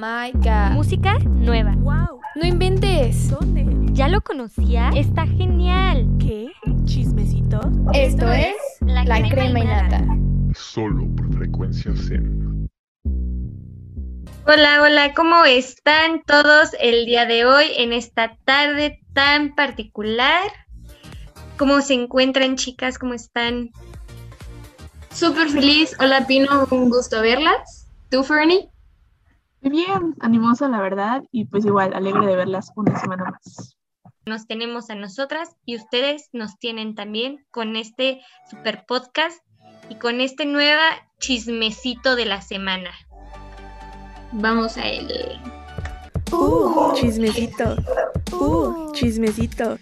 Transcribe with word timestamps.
my 0.00 0.32
god. 0.32 0.72
Música 0.72 1.18
nueva. 1.24 1.74
Wow. 1.76 2.20
No 2.34 2.46
inventes. 2.46 3.28
¿Dónde? 3.28 3.66
¿Ya 3.92 4.08
lo 4.08 4.22
conocía? 4.22 4.88
Está 4.96 5.26
genial. 5.26 6.08
¿Qué? 6.18 6.50
¿Chismecito? 6.84 7.60
Esto 7.92 8.32
es 8.32 8.56
La, 8.80 9.04
crema, 9.28 9.60
y 9.60 9.64
nata. 9.64 10.02
Solo 10.54 11.06
por 11.14 11.30
frecuencia 11.34 11.92
Zen. 11.94 12.66
Hola, 14.46 14.80
hola, 14.82 15.12
¿cómo 15.14 15.44
están 15.44 16.22
todos 16.26 16.70
el 16.80 17.04
día 17.04 17.26
de 17.26 17.44
hoy 17.44 17.66
en 17.76 17.92
esta 17.92 18.38
tarde 18.46 19.00
tan 19.12 19.54
particular? 19.54 20.50
¿Cómo 21.58 21.82
se 21.82 21.92
encuentran, 21.92 22.56
chicas? 22.56 22.98
¿Cómo 22.98 23.12
están? 23.12 23.68
Súper 25.12 25.50
feliz. 25.50 25.94
Hola, 26.00 26.26
Pino, 26.26 26.66
un 26.70 26.88
gusto 26.88 27.20
verlas. 27.20 27.86
¿Tú, 28.08 28.24
Fernie? 28.24 28.70
Muy 29.62 29.72
bien, 29.72 30.14
animosa 30.20 30.68
la 30.68 30.80
verdad 30.80 31.22
y 31.30 31.44
pues 31.44 31.66
igual 31.66 31.92
alegre 31.94 32.26
de 32.26 32.36
verlas 32.36 32.72
una 32.76 32.98
semana 32.98 33.24
más. 33.24 33.76
Nos 34.26 34.46
tenemos 34.46 34.90
a 34.90 34.94
nosotras 34.94 35.56
y 35.64 35.76
ustedes 35.76 36.30
nos 36.32 36.58
tienen 36.58 36.94
también 36.94 37.44
con 37.50 37.76
este 37.76 38.20
super 38.50 38.84
podcast 38.86 39.38
y 39.90 39.96
con 39.96 40.20
este 40.20 40.46
nueva 40.46 40.82
chismecito 41.18 42.16
de 42.16 42.24
la 42.24 42.40
semana. 42.40 42.90
Vamos 44.32 44.76
a 44.76 44.88
él. 44.88 45.08
Uh, 46.32 46.92
chismecito. 46.94 47.76
Uh, 48.32 48.92
chismecito. 48.92 49.76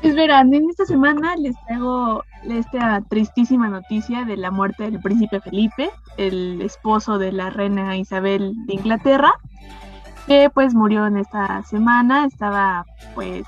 Pues 0.00 0.14
verán, 0.14 0.52
en 0.54 0.68
esta 0.70 0.86
semana 0.86 1.36
les 1.36 1.54
traigo 1.66 2.24
esta 2.44 3.02
tristísima 3.10 3.68
noticia 3.68 4.24
de 4.24 4.38
la 4.38 4.50
muerte 4.50 4.84
del 4.84 4.98
príncipe 5.00 5.40
Felipe, 5.40 5.90
el 6.16 6.60
esposo 6.62 7.18
de 7.18 7.32
la 7.32 7.50
reina 7.50 7.96
Isabel 7.96 8.54
de 8.66 8.74
Inglaterra, 8.74 9.32
que 10.26 10.50
pues 10.50 10.74
murió 10.74 11.06
en 11.06 11.16
esta 11.16 11.62
semana, 11.62 12.26
estaba 12.26 12.84
pues 13.14 13.44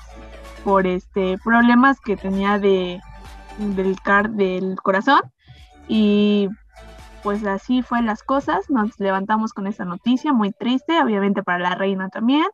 por 0.63 0.87
este 0.87 1.37
problemas 1.43 1.99
que 1.99 2.17
tenía 2.17 2.59
de 2.59 3.01
del 3.57 4.01
car 4.01 4.31
del 4.31 4.75
corazón 4.81 5.21
y 5.87 6.49
pues 7.23 7.45
así 7.45 7.81
fue 7.81 8.01
las 8.01 8.21
cosas, 8.21 8.69
nos 8.69 8.99
levantamos 8.99 9.53
con 9.53 9.65
esta 9.65 9.85
noticia 9.85 10.33
muy 10.33 10.51
triste, 10.51 11.01
obviamente 11.01 11.41
para 11.41 11.59
la 11.59 11.75
reina 11.75 12.09
también. 12.09 12.45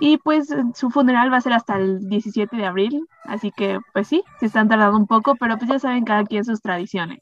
Y 0.00 0.16
pues 0.18 0.48
su 0.74 0.90
funeral 0.90 1.32
va 1.32 1.36
a 1.36 1.40
ser 1.42 1.52
hasta 1.52 1.76
el 1.76 2.08
17 2.08 2.56
de 2.56 2.66
abril, 2.66 3.06
así 3.24 3.52
que 3.52 3.78
pues 3.92 4.08
sí, 4.08 4.24
se 4.40 4.46
están 4.46 4.68
tardando 4.68 4.96
un 4.96 5.06
poco, 5.06 5.36
pero 5.36 5.56
pues 5.56 5.70
ya 5.70 5.78
saben 5.78 6.04
cada 6.04 6.24
quien 6.24 6.44
sus 6.44 6.60
tradiciones. 6.60 7.20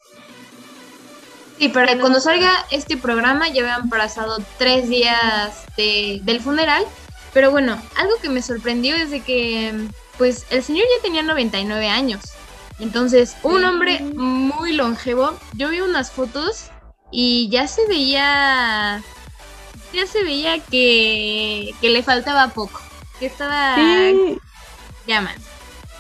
Sí, 1.62 1.68
pero 1.68 2.00
cuando 2.00 2.18
salga 2.18 2.50
este 2.72 2.96
programa 2.96 3.46
ya 3.48 3.62
habían 3.62 3.88
pasado 3.88 4.38
tres 4.58 4.88
días 4.88 5.64
de, 5.76 6.18
del 6.24 6.40
funeral. 6.40 6.84
Pero 7.32 7.52
bueno, 7.52 7.80
algo 7.96 8.14
que 8.20 8.28
me 8.28 8.42
sorprendió 8.42 8.96
es 8.96 9.12
de 9.12 9.20
que 9.20 9.72
pues 10.18 10.44
el 10.50 10.64
señor 10.64 10.84
ya 10.96 11.02
tenía 11.04 11.22
99 11.22 11.88
años. 11.88 12.20
Entonces, 12.80 13.36
un 13.44 13.64
hombre 13.64 14.00
muy 14.00 14.72
longevo. 14.72 15.38
Yo 15.52 15.68
vi 15.68 15.80
unas 15.82 16.10
fotos 16.10 16.70
y 17.12 17.48
ya 17.48 17.68
se 17.68 17.86
veía 17.86 19.00
ya 19.92 20.06
se 20.06 20.24
veía 20.24 20.58
que, 20.58 21.72
que 21.80 21.90
le 21.90 22.02
faltaba 22.02 22.48
poco, 22.48 22.80
que 23.20 23.26
estaba 23.26 23.76
Sí, 23.76 24.36
ya 25.06 25.20
más. 25.20 25.36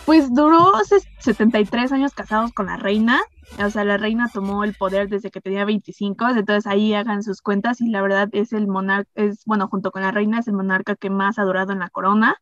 pues 0.06 0.34
duró 0.34 0.72
ses- 0.82 1.06
73 1.20 1.92
años 1.92 2.14
casados 2.14 2.52
con 2.52 2.66
la 2.66 2.76
reina, 2.78 3.20
o 3.58 3.70
sea, 3.70 3.84
la 3.84 3.96
reina 3.96 4.30
tomó 4.32 4.64
el 4.64 4.74
poder 4.74 5.08
desde 5.08 5.30
que 5.30 5.40
tenía 5.40 5.64
25, 5.64 6.28
entonces 6.28 6.66
ahí 6.66 6.94
hagan 6.94 7.22
sus 7.22 7.42
cuentas 7.42 7.80
y 7.80 7.90
la 7.90 8.02
verdad 8.02 8.28
es 8.32 8.52
el 8.52 8.66
monarca, 8.66 9.10
es, 9.14 9.44
bueno, 9.44 9.68
junto 9.68 9.90
con 9.90 10.02
la 10.02 10.10
reina 10.10 10.38
es 10.38 10.48
el 10.48 10.54
monarca 10.54 10.96
que 10.96 11.10
más 11.10 11.38
ha 11.38 11.42
durado 11.42 11.72
en 11.72 11.78
la 11.80 11.90
corona. 11.90 12.36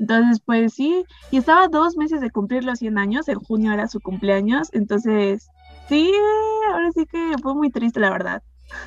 Entonces, 0.00 0.40
pues 0.44 0.74
sí, 0.74 1.04
y 1.30 1.38
estaba 1.38 1.68
dos 1.68 1.96
meses 1.96 2.20
de 2.20 2.30
cumplir 2.30 2.64
los 2.64 2.80
100 2.80 2.98
años, 2.98 3.28
en 3.28 3.38
junio 3.38 3.72
era 3.72 3.86
su 3.86 4.00
cumpleaños, 4.00 4.68
entonces, 4.72 5.48
sí, 5.88 6.12
ahora 6.72 6.90
sí 6.92 7.06
que 7.06 7.34
fue 7.40 7.54
muy 7.54 7.70
triste, 7.70 8.00
la 8.00 8.10
verdad. 8.10 8.42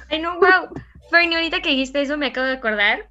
Ay, 0.09 0.21
no, 0.21 0.35
wow. 0.35 0.69
Fernie, 1.09 1.35
ahorita 1.35 1.61
que 1.61 1.69
dijiste 1.69 2.01
eso 2.01 2.17
me 2.17 2.27
acabo 2.27 2.47
de 2.47 2.53
acordar 2.53 3.09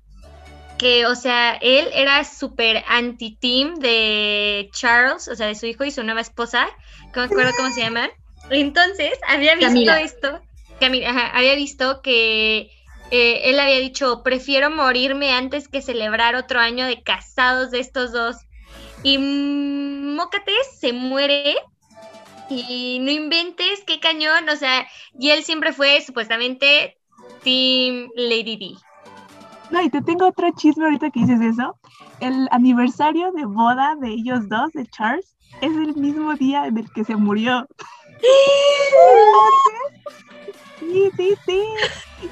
que, 0.79 1.05
o 1.05 1.15
sea, 1.15 1.53
él 1.61 1.89
era 1.93 2.25
súper 2.25 2.83
anti-team 2.89 3.75
de 3.75 4.71
Charles, 4.73 5.29
o 5.29 5.37
sea, 5.37 5.47
de 5.47 5.55
su 5.55 5.67
hijo 5.67 5.85
y 5.85 5.91
su 5.91 6.03
nueva 6.03 6.23
esposa, 6.23 6.67
que 7.13 7.21
no 7.21 7.27
me 7.27 7.33
acuerdo 7.33 7.51
cómo 7.59 7.71
se 7.71 7.83
llama. 7.83 8.09
Entonces, 8.51 9.13
había 9.29 9.55
visto 9.55 9.69
Camila. 9.69 10.01
esto, 10.01 10.41
Camila, 10.81 11.11
ajá, 11.11 11.27
había 11.37 11.55
visto 11.55 12.03
que 12.03 12.71
eh, 13.11 13.41
él 13.45 13.59
había 13.59 13.79
dicho, 13.79 14.23
prefiero 14.23 14.71
morirme 14.71 15.33
antes 15.33 15.69
que 15.69 15.83
celebrar 15.83 16.35
otro 16.35 16.61
año 16.61 16.87
de 16.87 17.03
casados 17.03 17.71
de 17.71 17.81
estos 17.81 18.13
dos. 18.13 18.37
Y 19.03 19.19
Mócate 19.19 20.53
se 20.79 20.93
muere 20.93 21.57
y 22.49 22.99
no 23.01 23.11
inventes, 23.11 23.83
qué 23.87 24.01
cañón, 24.01 24.49
o 24.49 24.57
sea, 24.57 24.87
y 25.19 25.31
él 25.31 25.45
siempre 25.45 25.73
fue 25.73 26.01
supuestamente 26.01 26.99
Team 27.43 28.09
Lady 28.17 28.57
D. 28.57 28.75
No, 29.71 29.83
y 29.83 29.89
te 29.89 30.03
tengo 30.03 30.27
otro 30.27 30.51
chisme 30.57 30.85
ahorita 30.85 31.11
que 31.11 31.21
dices 31.21 31.41
eso. 31.41 31.79
El 32.19 32.49
aniversario 32.51 33.31
de 33.33 33.45
boda 33.47 33.95
de 34.01 34.09
ellos 34.09 34.49
dos, 34.49 34.73
de 34.73 34.85
Charles, 34.87 35.37
es 35.61 35.71
el 35.71 35.95
mismo 35.95 36.35
día 36.35 36.67
en 36.67 36.79
el 36.79 36.93
que 36.93 37.05
se 37.05 37.17
murió. 37.17 37.67
Sí, 40.81 41.11
sí, 41.17 41.35
sí. 41.47 41.63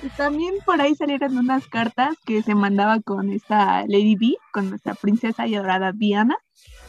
Y 0.03 0.09
también 0.11 0.55
por 0.65 0.81
ahí 0.81 0.95
salieron 0.95 1.39
unas 1.39 1.67
cartas 1.67 2.17
que 2.25 2.43
se 2.43 2.55
mandaba 2.55 3.01
con 3.01 3.31
esta 3.31 3.83
Lady 3.87 4.17
D, 4.17 4.37
con 4.53 4.71
nuestra 4.71 4.95
princesa 4.95 5.47
y 5.47 5.55
adorada 5.55 5.93
Diana, 5.93 6.37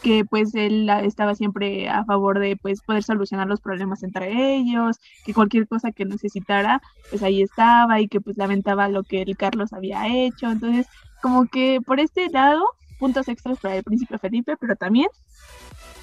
que 0.02 0.24
pues 0.24 0.54
él 0.54 0.88
estaba 1.02 1.34
siempre 1.34 1.88
a 1.88 2.04
favor 2.04 2.38
de 2.38 2.56
pues 2.56 2.80
poder 2.82 3.02
solucionar 3.02 3.46
los 3.46 3.60
problemas 3.60 4.02
entre 4.02 4.56
ellos, 4.56 4.98
que 5.24 5.34
cualquier 5.34 5.68
cosa 5.68 5.92
que 5.92 6.04
necesitara, 6.04 6.80
pues 7.10 7.22
ahí 7.22 7.42
estaba 7.42 8.00
y 8.00 8.08
que 8.08 8.20
pues 8.20 8.36
lamentaba 8.36 8.88
lo 8.88 9.02
que 9.02 9.22
el 9.22 9.36
Carlos 9.36 9.72
había 9.72 10.08
hecho. 10.08 10.50
Entonces, 10.50 10.86
como 11.22 11.46
que 11.46 11.80
por 11.84 12.00
este 12.00 12.28
lado, 12.30 12.64
puntos 13.00 13.26
extras 13.26 13.58
para 13.58 13.76
el 13.76 13.82
príncipe 13.82 14.18
Felipe, 14.18 14.56
pero 14.60 14.76
también 14.76 15.08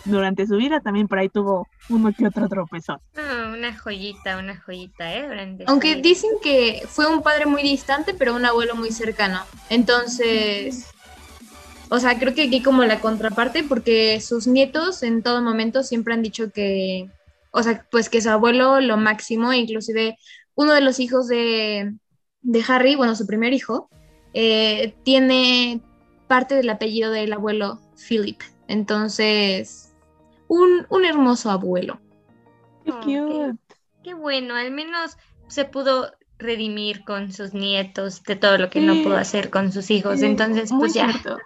durante 0.08 0.48
su 0.48 0.58
vida 0.58 0.80
también 0.80 1.08
por 1.08 1.20
ahí 1.20 1.30
tuvo 1.30 1.68
uno 1.90 2.12
que 2.14 2.28
otro 2.28 2.48
tropezón. 2.50 3.00
Una 3.16 3.78
joyita, 3.78 4.38
una 4.38 4.60
joyita, 4.60 5.14
¿eh? 5.14 5.28
Durante 5.28 5.64
Aunque 5.68 5.96
dicen 5.98 6.32
que 6.42 6.84
fue 6.88 7.08
un 7.08 7.22
padre 7.22 7.46
muy 7.46 7.62
distante, 7.62 8.14
pero 8.14 8.36
un 8.36 8.46
abuelo 8.46 8.76
muy 8.76 8.92
cercano. 8.92 9.42
Entonces, 9.70 10.88
o 11.90 12.00
sea, 12.00 12.18
creo 12.20 12.34
que 12.34 12.44
aquí 12.44 12.62
como 12.62 12.84
la 12.84 13.00
contraparte, 13.00 13.64
porque 13.64 14.20
sus 14.22 14.48
nietos 14.48 15.04
en 15.04 15.24
todo 15.24 15.42
momento 15.42 15.84
siempre 15.84 16.14
han 16.14 16.22
dicho 16.22 16.52
que, 16.52 17.10
o 17.52 17.64
sea, 17.64 17.86
pues 17.92 18.10
que 18.10 18.22
su 18.22 18.30
abuelo 18.30 18.82
lo 18.82 18.98
máximo, 18.98 19.54
inclusive 19.54 20.18
uno 20.56 20.74
de 20.74 20.82
los 20.82 21.00
hijos 21.00 21.28
de, 21.28 21.94
de 22.42 22.64
Harry, 22.68 22.96
bueno, 22.96 23.16
su 23.16 23.28
primer 23.28 23.54
hijo, 23.54 23.90
eh, 24.34 24.94
tiene 25.04 25.82
parte 26.28 26.56
del 26.56 26.70
apellido 26.70 27.12
del 27.12 27.34
abuelo 27.34 27.80
Philip. 28.08 28.42
Entonces, 28.68 29.94
un, 30.48 30.86
un 30.90 31.06
hermoso 31.06 31.50
abuelo. 31.52 32.00
Qué 32.86 32.92
Oh, 32.92 33.00
cute. 33.02 33.58
Qué 34.04 34.14
bueno, 34.14 34.56
al 34.56 34.72
menos 34.72 35.18
se 35.48 35.66
pudo 35.66 36.12
redimir 36.40 37.04
con 37.04 37.32
sus 37.34 37.54
nietos 37.54 38.24
de 38.24 38.36
todo 38.36 38.58
lo 38.58 38.70
que 38.70 38.80
no 38.82 38.94
pudo 39.04 39.18
hacer 39.18 39.50
con 39.50 39.72
sus 39.72 39.90
hijos. 39.92 40.20
Sí, 40.20 40.26
Entonces, 40.26 40.72
muy 40.72 40.82
pues 40.82 40.94
ya. 40.94 41.12
cierto. 41.12 41.38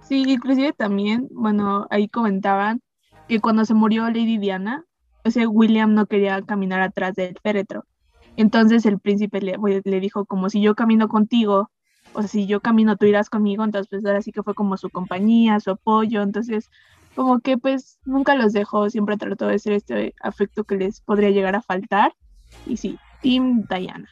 Sí, 0.00 0.22
inclusive 0.26 0.72
también, 0.72 1.28
bueno, 1.30 1.86
ahí 1.90 2.08
comentaban 2.08 2.80
que 3.28 3.40
cuando 3.40 3.64
se 3.64 3.74
murió 3.74 4.04
Lady 4.08 4.38
Diana, 4.38 4.84
o 5.24 5.30
sea, 5.30 5.48
William 5.48 5.94
no 5.94 6.06
quería 6.06 6.42
caminar 6.42 6.80
atrás 6.80 7.14
del 7.14 7.36
féretro. 7.42 7.84
Entonces 8.36 8.86
el 8.86 9.00
príncipe 9.00 9.40
le, 9.40 9.56
le 9.84 10.00
dijo 10.00 10.24
como 10.26 10.48
si 10.50 10.60
yo 10.60 10.74
camino 10.74 11.08
contigo, 11.08 11.70
o 12.16 12.20
sea, 12.20 12.28
si 12.28 12.46
yo 12.46 12.60
camino, 12.60 12.96
tú 12.96 13.04
irás 13.04 13.28
conmigo, 13.28 13.62
entonces 13.62 13.88
pues 13.90 14.04
ahora 14.06 14.22
sí 14.22 14.32
que 14.32 14.42
fue 14.42 14.54
como 14.54 14.78
su 14.78 14.88
compañía, 14.88 15.60
su 15.60 15.70
apoyo, 15.70 16.22
entonces 16.22 16.70
como 17.14 17.40
que 17.40 17.58
pues 17.58 17.98
nunca 18.06 18.34
los 18.34 18.54
dejó, 18.54 18.88
siempre 18.88 19.18
trató 19.18 19.46
de 19.48 19.58
ser 19.58 19.74
este 19.74 20.14
afecto 20.22 20.64
que 20.64 20.76
les 20.76 21.00
podría 21.00 21.30
llegar 21.30 21.54
a 21.54 21.62
faltar. 21.62 22.14
Y 22.66 22.78
sí, 22.78 22.98
Team 23.22 23.66
Diana. 23.68 24.08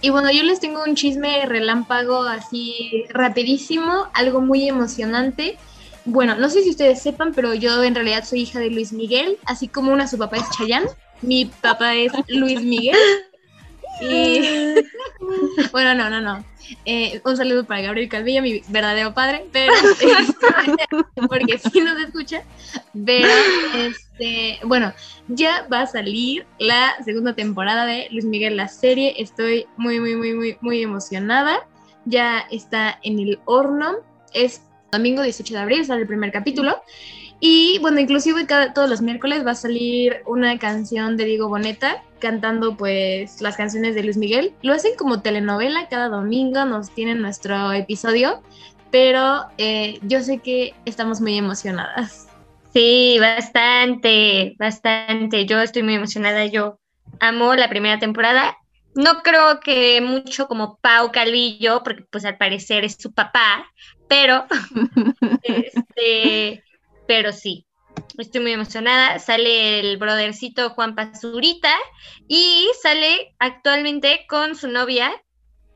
Y 0.00 0.08
bueno, 0.08 0.30
yo 0.32 0.42
les 0.42 0.58
tengo 0.58 0.82
un 0.86 0.94
chisme 0.94 1.44
relámpago 1.44 2.22
así 2.22 3.04
rapidísimo, 3.10 4.06
algo 4.14 4.40
muy 4.40 4.66
emocionante. 4.66 5.58
Bueno, 6.06 6.36
no 6.36 6.48
sé 6.48 6.62
si 6.62 6.70
ustedes 6.70 7.02
sepan, 7.02 7.32
pero 7.34 7.52
yo 7.52 7.84
en 7.84 7.94
realidad 7.94 8.24
soy 8.24 8.40
hija 8.42 8.58
de 8.58 8.70
Luis 8.70 8.92
Miguel, 8.92 9.36
así 9.44 9.68
como 9.68 9.92
una 9.92 10.08
su 10.08 10.16
papá 10.16 10.36
es 10.36 10.50
Chayanne, 10.50 10.88
mi 11.20 11.44
papá 11.46 11.94
es 11.94 12.12
Luis 12.28 12.62
Miguel. 12.62 12.96
Y 14.00 14.74
bueno, 15.72 15.94
no, 15.94 16.10
no, 16.10 16.20
no. 16.20 16.44
Eh, 16.84 17.20
un 17.24 17.36
saludo 17.36 17.64
para 17.64 17.80
Gabriel 17.80 18.08
Calvillo, 18.08 18.42
mi 18.42 18.62
verdadero 18.68 19.14
padre, 19.14 19.46
pero 19.52 19.72
este, 19.72 20.86
porque 21.28 21.58
si 21.58 21.80
nos 21.80 21.98
escucha, 22.00 22.42
pero 23.04 23.28
Este, 23.74 24.58
bueno, 24.64 24.92
ya 25.28 25.66
va 25.72 25.82
a 25.82 25.86
salir 25.86 26.46
la 26.58 26.96
segunda 27.04 27.34
temporada 27.34 27.86
de 27.86 28.08
Luis 28.10 28.24
Miguel 28.24 28.56
la 28.56 28.68
serie. 28.68 29.14
Estoy 29.18 29.66
muy, 29.76 30.00
muy, 30.00 30.16
muy, 30.16 30.34
muy, 30.34 30.58
muy 30.60 30.82
emocionada. 30.82 31.66
Ya 32.04 32.46
está 32.50 32.98
en 33.02 33.18
el 33.18 33.38
horno. 33.44 33.96
Es 34.32 34.62
domingo 34.90 35.22
18 35.22 35.54
de 35.54 35.60
abril, 35.60 35.84
sale 35.84 36.02
el 36.02 36.08
primer 36.08 36.32
capítulo. 36.32 36.82
Y 37.40 37.78
bueno, 37.80 38.00
inclusive 38.00 38.46
cada, 38.46 38.72
todos 38.72 38.88
los 38.88 39.02
miércoles 39.02 39.46
va 39.46 39.50
a 39.50 39.56
salir 39.56 40.22
una 40.26 40.58
canción 40.58 41.16
de 41.16 41.24
Diego 41.24 41.48
Boneta 41.48 42.02
cantando 42.18 42.76
pues 42.76 43.40
las 43.42 43.56
canciones 43.56 43.94
de 43.94 44.02
Luis 44.02 44.16
Miguel. 44.16 44.54
Lo 44.62 44.72
hacen 44.72 44.92
como 44.96 45.20
telenovela, 45.20 45.88
cada 45.88 46.08
domingo 46.08 46.64
nos 46.64 46.90
tienen 46.90 47.20
nuestro 47.20 47.72
episodio, 47.72 48.42
pero 48.90 49.44
eh, 49.58 49.98
yo 50.02 50.20
sé 50.22 50.38
que 50.38 50.74
estamos 50.86 51.20
muy 51.20 51.36
emocionadas. 51.36 52.28
Sí, 52.72 53.16
bastante, 53.20 54.54
bastante. 54.58 55.46
Yo 55.46 55.60
estoy 55.60 55.82
muy 55.82 55.94
emocionada. 55.94 56.44
Yo 56.46 56.78
amo 57.20 57.54
la 57.54 57.68
primera 57.68 57.98
temporada. 57.98 58.56
No 58.94 59.22
creo 59.22 59.60
que 59.60 60.00
mucho 60.00 60.46
como 60.46 60.78
Pau 60.82 61.10
Calvillo, 61.10 61.82
porque 61.82 62.04
pues 62.10 62.24
al 62.24 62.36
parecer 62.36 62.84
es 62.84 62.96
su 62.98 63.12
papá, 63.12 63.66
pero 64.08 64.46
este, 65.42 66.64
pero 67.06 67.32
sí, 67.32 67.66
estoy 68.18 68.40
muy 68.40 68.52
emocionada. 68.52 69.18
Sale 69.18 69.80
el 69.80 69.96
brothercito 69.96 70.70
Juan 70.70 70.94
Pazurita 70.94 71.74
y 72.28 72.68
sale 72.82 73.34
actualmente 73.38 74.26
con 74.28 74.54
su 74.56 74.68
novia, 74.68 75.12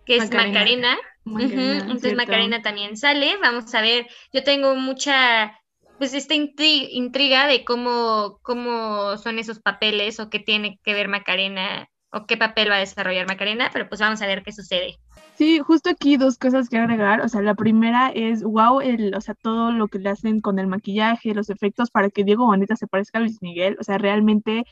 que 0.06 0.16
es 0.16 0.30
Macarena. 0.30 0.98
Macarena, 1.24 1.78
Entonces. 1.80 2.16
Macarena 2.16 2.62
también 2.62 2.96
sale. 2.96 3.36
Vamos 3.38 3.74
a 3.74 3.82
ver, 3.82 4.06
yo 4.32 4.42
tengo 4.42 4.74
mucha, 4.74 5.56
pues 5.98 6.14
esta 6.14 6.34
intri- 6.34 6.88
intriga 6.90 7.46
de 7.46 7.64
cómo, 7.64 8.38
cómo 8.42 9.16
son 9.18 9.38
esos 9.38 9.60
papeles 9.60 10.18
o 10.18 10.30
qué 10.30 10.38
tiene 10.38 10.78
que 10.82 10.94
ver 10.94 11.08
Macarena 11.08 11.88
o 12.12 12.26
qué 12.26 12.36
papel 12.36 12.70
va 12.70 12.76
a 12.76 12.80
desarrollar 12.80 13.28
Macarena, 13.28 13.70
pero 13.72 13.88
pues 13.88 14.00
vamos 14.00 14.20
a 14.22 14.26
ver 14.26 14.42
qué 14.42 14.52
sucede. 14.52 14.96
Sí, 15.40 15.58
justo 15.60 15.88
aquí 15.88 16.18
dos 16.18 16.36
cosas 16.36 16.68
que 16.68 16.76
agregar. 16.76 17.22
O 17.22 17.28
sea, 17.30 17.40
la 17.40 17.54
primera 17.54 18.10
es, 18.10 18.42
wow, 18.42 18.82
el, 18.82 19.14
o 19.14 19.22
sea, 19.22 19.34
todo 19.34 19.72
lo 19.72 19.88
que 19.88 19.98
le 19.98 20.10
hacen 20.10 20.42
con 20.42 20.58
el 20.58 20.66
maquillaje, 20.66 21.32
los 21.32 21.48
efectos 21.48 21.90
para 21.90 22.10
que 22.10 22.24
Diego 22.24 22.44
Boneta 22.44 22.76
se 22.76 22.86
parezca 22.86 23.16
a 23.16 23.22
Luis 23.22 23.40
Miguel. 23.40 23.78
O 23.80 23.82
sea, 23.82 23.96
realmente 23.96 24.64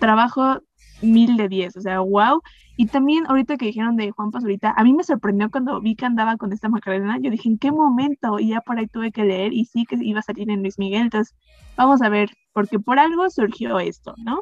trabajo 0.00 0.62
mil 1.00 1.36
de 1.36 1.48
diez. 1.48 1.76
O 1.76 1.80
sea, 1.80 2.00
wow. 2.00 2.42
Y 2.76 2.86
también 2.86 3.24
ahorita 3.28 3.56
que 3.56 3.66
dijeron 3.66 3.94
de 3.94 4.10
Juan 4.10 4.32
Pazurita, 4.32 4.74
a 4.76 4.82
mí 4.82 4.92
me 4.94 5.04
sorprendió 5.04 5.48
cuando 5.48 5.80
vi 5.80 5.94
que 5.94 6.06
andaba 6.06 6.36
con 6.36 6.52
esta 6.52 6.68
Macarena. 6.68 7.20
Yo 7.20 7.30
dije, 7.30 7.48
¿en 7.48 7.58
qué 7.58 7.70
momento? 7.70 8.40
Y 8.40 8.48
ya 8.48 8.62
por 8.62 8.80
ahí 8.80 8.88
tuve 8.88 9.12
que 9.12 9.22
leer 9.22 9.52
y 9.52 9.66
sí 9.66 9.84
que 9.84 9.96
iba 10.00 10.18
a 10.18 10.24
salir 10.24 10.50
en 10.50 10.62
Luis 10.62 10.76
Miguel. 10.76 11.02
Entonces, 11.02 11.36
vamos 11.76 12.02
a 12.02 12.08
ver, 12.08 12.30
porque 12.52 12.80
por 12.80 12.98
algo 12.98 13.30
surgió 13.30 13.78
esto, 13.78 14.16
¿no? 14.18 14.40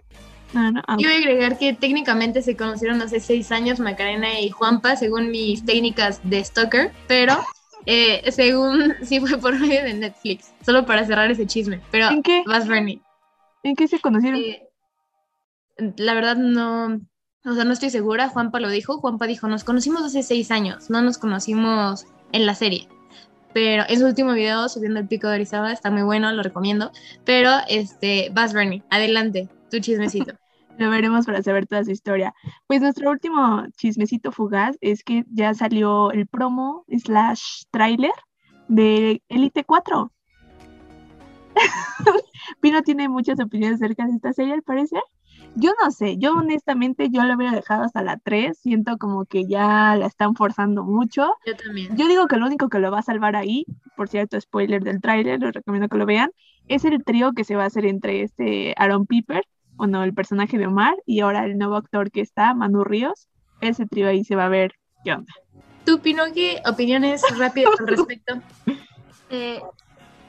No, 0.54 0.70
no, 0.70 0.82
ah, 0.86 0.96
Yo 0.98 1.08
voy 1.08 1.16
a 1.16 1.18
agregar 1.18 1.58
que 1.58 1.74
técnicamente 1.74 2.40
se 2.40 2.56
conocieron 2.56 3.02
hace 3.02 3.20
seis 3.20 3.50
años 3.50 3.80
Macarena 3.80 4.38
y 4.40 4.50
Juanpa, 4.50 4.96
según 4.96 5.30
mis 5.30 5.64
técnicas 5.64 6.20
de 6.22 6.44
stalker, 6.44 6.92
pero 7.08 7.36
eh, 7.86 8.30
según 8.30 8.94
sí 9.02 9.20
fue 9.20 9.38
por 9.38 9.58
medio 9.58 9.82
de 9.82 9.94
Netflix, 9.94 10.52
solo 10.64 10.86
para 10.86 11.04
cerrar 11.04 11.30
ese 11.30 11.46
chisme. 11.46 11.80
Pero 11.90 12.08
¿En 12.08 12.22
qué? 12.22 12.42
vas, 12.46 12.68
Bernie. 12.68 13.00
¿En 13.62 13.76
qué 13.76 13.88
se 13.88 13.98
conocieron? 13.98 14.40
Eh, 14.40 14.68
la 15.96 16.14
verdad 16.14 16.36
no, 16.36 17.00
o 17.44 17.54
sea, 17.54 17.64
no 17.64 17.72
estoy 17.72 17.90
segura. 17.90 18.28
Juanpa 18.28 18.60
lo 18.60 18.70
dijo. 18.70 18.98
Juanpa 18.98 19.26
dijo, 19.26 19.48
nos 19.48 19.64
conocimos 19.64 20.02
hace 20.02 20.22
seis 20.22 20.50
años, 20.50 20.90
no 20.90 21.02
nos 21.02 21.18
conocimos 21.18 22.06
en 22.32 22.46
la 22.46 22.54
serie. 22.54 22.88
Pero 23.52 23.84
en 23.88 24.00
su 24.00 24.06
último 24.06 24.32
video 24.32 24.68
subiendo 24.68 24.98
el 24.98 25.06
pico 25.06 25.28
de 25.28 25.36
Orizaba 25.36 25.72
está 25.72 25.90
muy 25.90 26.02
bueno, 26.02 26.32
lo 26.32 26.42
recomiendo. 26.42 26.90
Pero 27.24 27.50
este, 27.68 28.30
vas, 28.32 28.52
Bernie, 28.52 28.82
adelante, 28.90 29.48
tu 29.70 29.78
chismecito. 29.78 30.34
Lo 30.78 30.90
veremos 30.90 31.26
para 31.26 31.42
saber 31.42 31.66
toda 31.66 31.84
su 31.84 31.90
historia. 31.90 32.34
Pues 32.66 32.80
nuestro 32.80 33.10
último 33.10 33.64
chismecito 33.76 34.32
fugaz 34.32 34.76
es 34.80 35.04
que 35.04 35.24
ya 35.30 35.54
salió 35.54 36.10
el 36.10 36.26
promo 36.26 36.84
slash 36.88 37.62
trailer 37.70 38.12
de 38.68 39.22
Elite 39.28 39.64
4. 39.64 40.10
Pino 42.60 42.82
tiene 42.82 43.08
muchas 43.08 43.38
opiniones 43.40 43.80
acerca 43.80 44.06
de 44.06 44.14
esta 44.14 44.32
serie, 44.32 44.54
al 44.54 44.62
parecer. 44.62 45.02
Yo 45.56 45.72
no 45.82 45.90
sé, 45.92 46.16
yo 46.18 46.32
honestamente 46.32 47.10
yo 47.10 47.22
lo 47.22 47.34
hubiera 47.34 47.54
dejado 47.54 47.84
hasta 47.84 48.02
la 48.02 48.16
3, 48.16 48.58
siento 48.58 48.98
como 48.98 49.24
que 49.24 49.46
ya 49.46 49.94
la 49.94 50.06
están 50.06 50.34
forzando 50.34 50.82
mucho. 50.82 51.36
Yo 51.46 51.56
también. 51.56 51.96
Yo 51.96 52.08
digo 52.08 52.26
que 52.26 52.36
lo 52.36 52.46
único 52.46 52.68
que 52.68 52.80
lo 52.80 52.90
va 52.90 52.98
a 52.98 53.02
salvar 53.02 53.36
ahí, 53.36 53.64
por 53.96 54.08
cierto, 54.08 54.40
spoiler 54.40 54.82
del 54.82 55.00
tráiler, 55.00 55.40
les 55.40 55.54
recomiendo 55.54 55.88
que 55.88 55.98
lo 55.98 56.06
vean, 56.06 56.30
es 56.66 56.84
el 56.84 57.04
trío 57.04 57.32
que 57.34 57.44
se 57.44 57.54
va 57.54 57.64
a 57.64 57.66
hacer 57.66 57.86
entre 57.86 58.22
este 58.22 58.74
Aaron 58.76 59.06
Piper, 59.06 59.44
o 59.76 59.86
no, 59.86 60.04
el 60.04 60.14
personaje 60.14 60.58
de 60.58 60.66
Omar, 60.66 60.94
y 61.06 61.20
ahora 61.20 61.44
el 61.44 61.58
nuevo 61.58 61.76
actor 61.76 62.10
que 62.10 62.20
está, 62.20 62.54
Manu 62.54 62.84
Ríos. 62.84 63.28
Ese 63.60 63.86
trío 63.86 64.08
ahí 64.08 64.24
se 64.24 64.36
va 64.36 64.46
a 64.46 64.48
ver 64.48 64.72
qué 65.04 65.12
onda. 65.12 65.32
Tú, 65.84 66.00
Pino, 66.00 66.24
¿qué 66.34 66.62
opiniones 66.66 67.22
rápidas 67.38 67.78
al 67.78 67.86
respecto? 67.86 68.40
Eh, 69.30 69.62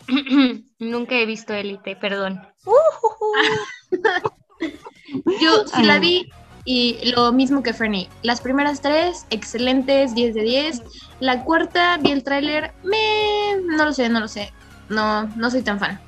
nunca 0.79 1.15
he 1.15 1.25
visto 1.25 1.53
Élite, 1.53 1.95
perdón. 1.95 2.41
Yo 5.41 5.67
sí 5.67 5.83
la 5.83 5.99
vi 5.99 6.29
y 6.65 7.11
lo 7.11 7.31
mismo 7.31 7.61
que 7.61 7.73
Fernie. 7.73 8.09
Las 8.23 8.41
primeras 8.41 8.81
tres, 8.81 9.27
excelentes, 9.29 10.15
10 10.15 10.33
de 10.33 10.41
10. 10.41 10.81
La 11.19 11.43
cuarta, 11.43 11.97
vi 11.97 12.11
el 12.11 12.23
tráiler, 12.23 12.73
me... 12.83 13.61
no 13.63 13.85
lo 13.85 13.93
sé, 13.93 14.09
no 14.09 14.19
lo 14.19 14.27
sé. 14.27 14.51
No, 14.89 15.27
no 15.35 15.51
soy 15.51 15.61
tan 15.61 15.79
fan. 15.79 15.99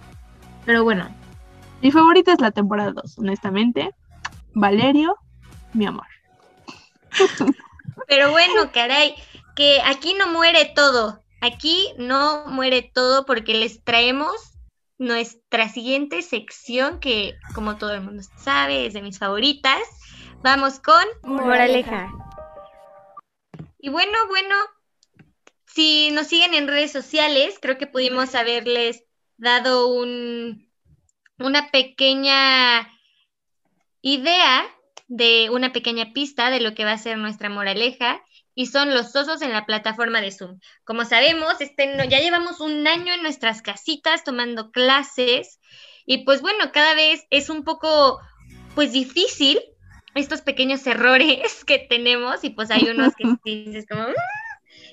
Pero 0.65 0.83
bueno, 0.83 1.07
Mi 1.81 1.91
favorita 1.91 2.33
es 2.33 2.41
la 2.41 2.51
temporada 2.51 2.91
2, 2.91 3.19
honestamente. 3.19 3.91
Valerio, 4.53 5.17
mi 5.73 5.85
amor. 5.85 6.07
Pero 8.07 8.31
bueno, 8.31 8.71
caray, 8.73 9.15
que 9.55 9.81
aquí 9.85 10.13
no 10.15 10.27
muere 10.27 10.65
todo. 10.75 11.23
Aquí 11.41 11.93
no 11.97 12.45
muere 12.47 12.81
todo 12.81 13.25
porque 13.25 13.53
les 13.53 13.83
traemos 13.83 14.53
nuestra 14.97 15.69
siguiente 15.69 16.23
sección 16.23 16.99
que, 16.99 17.35
como 17.53 17.77
todo 17.77 17.93
el 17.93 18.01
mundo 18.01 18.23
sabe, 18.37 18.87
es 18.87 18.93
de 18.93 19.03
mis 19.03 19.19
favoritas. 19.19 19.81
Vamos 20.41 20.79
con... 20.79 21.03
Moraleja. 21.23 22.11
Y 23.79 23.89
bueno, 23.89 24.17
bueno, 24.29 24.55
si 25.65 26.09
nos 26.11 26.27
siguen 26.27 26.55
en 26.55 26.67
redes 26.67 26.91
sociales, 26.91 27.59
creo 27.61 27.77
que 27.77 27.85
pudimos 27.85 28.33
haberles 28.33 29.03
dado 29.37 29.87
un, 29.87 30.66
una 31.39 31.69
pequeña 31.71 32.89
idea 34.01 34.65
de 35.07 35.49
una 35.51 35.71
pequeña 35.73 36.11
pista 36.13 36.49
de 36.49 36.59
lo 36.59 36.73
que 36.73 36.85
va 36.85 36.91
a 36.93 36.97
ser 36.97 37.17
nuestra 37.17 37.49
moraleja 37.49 38.21
y 38.55 38.65
son 38.67 38.93
los 38.93 39.15
osos 39.15 39.41
en 39.41 39.51
la 39.51 39.65
plataforma 39.65 40.19
de 40.19 40.31
Zoom. 40.31 40.59
Como 40.83 41.05
sabemos, 41.05 41.61
este, 41.61 41.95
no- 41.95 42.03
ya 42.03 42.19
llevamos 42.19 42.59
un 42.59 42.85
año 42.87 43.13
en 43.13 43.21
nuestras 43.21 43.61
casitas 43.61 44.23
tomando 44.23 44.71
clases 44.71 45.59
y 46.05 46.23
pues 46.25 46.41
bueno, 46.41 46.71
cada 46.71 46.93
vez 46.95 47.25
es 47.29 47.49
un 47.49 47.63
poco 47.63 48.19
pues 48.75 48.91
difícil 48.93 49.59
estos 50.15 50.41
pequeños 50.41 50.85
errores 50.87 51.63
que 51.65 51.79
tenemos 51.79 52.43
y 52.43 52.49
pues 52.49 52.71
hay 52.71 52.83
unos 52.89 53.13
que 53.15 53.25
dices 53.45 53.85
como, 53.87 54.03
"Mm". 54.03 54.13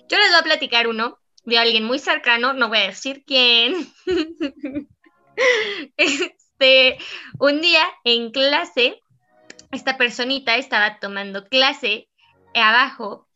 yo 0.09 0.19
les 0.19 0.29
voy 0.31 0.39
a 0.41 0.45
platicar 0.45 0.87
uno 0.87 1.19
de 1.45 1.59
alguien 1.59 1.85
muy 1.85 1.99
cercano, 1.99 2.53
no 2.53 2.69
voy 2.69 2.79
a 2.79 2.87
decir 2.87 3.25
quién. 3.27 3.75
Este, 5.97 6.99
un 7.39 7.61
día 7.61 7.83
en 8.05 8.31
clase, 8.31 9.01
esta 9.73 9.99
personita 9.99 10.57
estaba 10.57 10.99
tomando 11.01 11.45
clase 11.47 12.09
abajo 12.55 13.29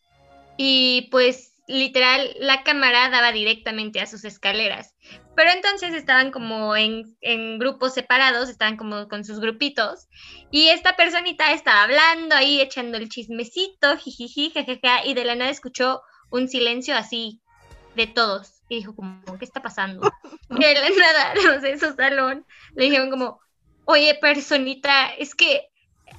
y 0.57 1.09
pues 1.11 1.55
literal 1.69 2.35
la 2.41 2.63
cámara 2.63 3.11
daba 3.11 3.31
directamente 3.31 4.01
a 4.01 4.07
sus 4.07 4.25
escaleras. 4.25 4.95
Pero 5.37 5.51
entonces 5.51 5.95
estaban 5.95 6.33
como 6.33 6.75
en, 6.75 7.17
grupos 7.59 7.95
separados, 7.95 8.49
estaban 8.49 8.77
como 8.77 9.07
con 9.07 9.25
sus 9.25 9.39
grupitos 9.39 10.09
y 10.51 10.69
esta 10.69 10.97
personita 10.97 11.53
estaba 11.53 11.85
hablando 11.85 12.35
ahí, 12.35 12.61
echando 12.61 12.99
el 12.99 13.09
chismecito, 13.09 13.97
jijiji, 13.99 14.51
jajaja, 14.51 15.07
y 15.07 15.15
de 15.15 15.25
la 15.25 15.37
nada 15.37 15.51
escuchó 15.51 16.03
un 16.31 16.49
silencio 16.49 16.97
así 16.97 17.41
de 17.95 18.07
todos. 18.07 18.58
Y 18.69 18.77
dijo 18.77 18.95
como, 18.95 19.23
¿qué 19.39 19.45
está 19.45 19.63
pasando? 19.63 20.11
Y 20.51 20.61
de 20.65 20.75
la 20.75 20.91
nada, 20.91 21.35
los 21.45 21.63
de 21.63 21.79
su 21.79 21.93
salón 21.95 22.47
le 22.75 22.85
dijeron 22.85 23.11
como, 23.11 23.41
oye, 23.85 24.15
personita, 24.15 25.09
es 25.11 25.35
que 25.35 25.69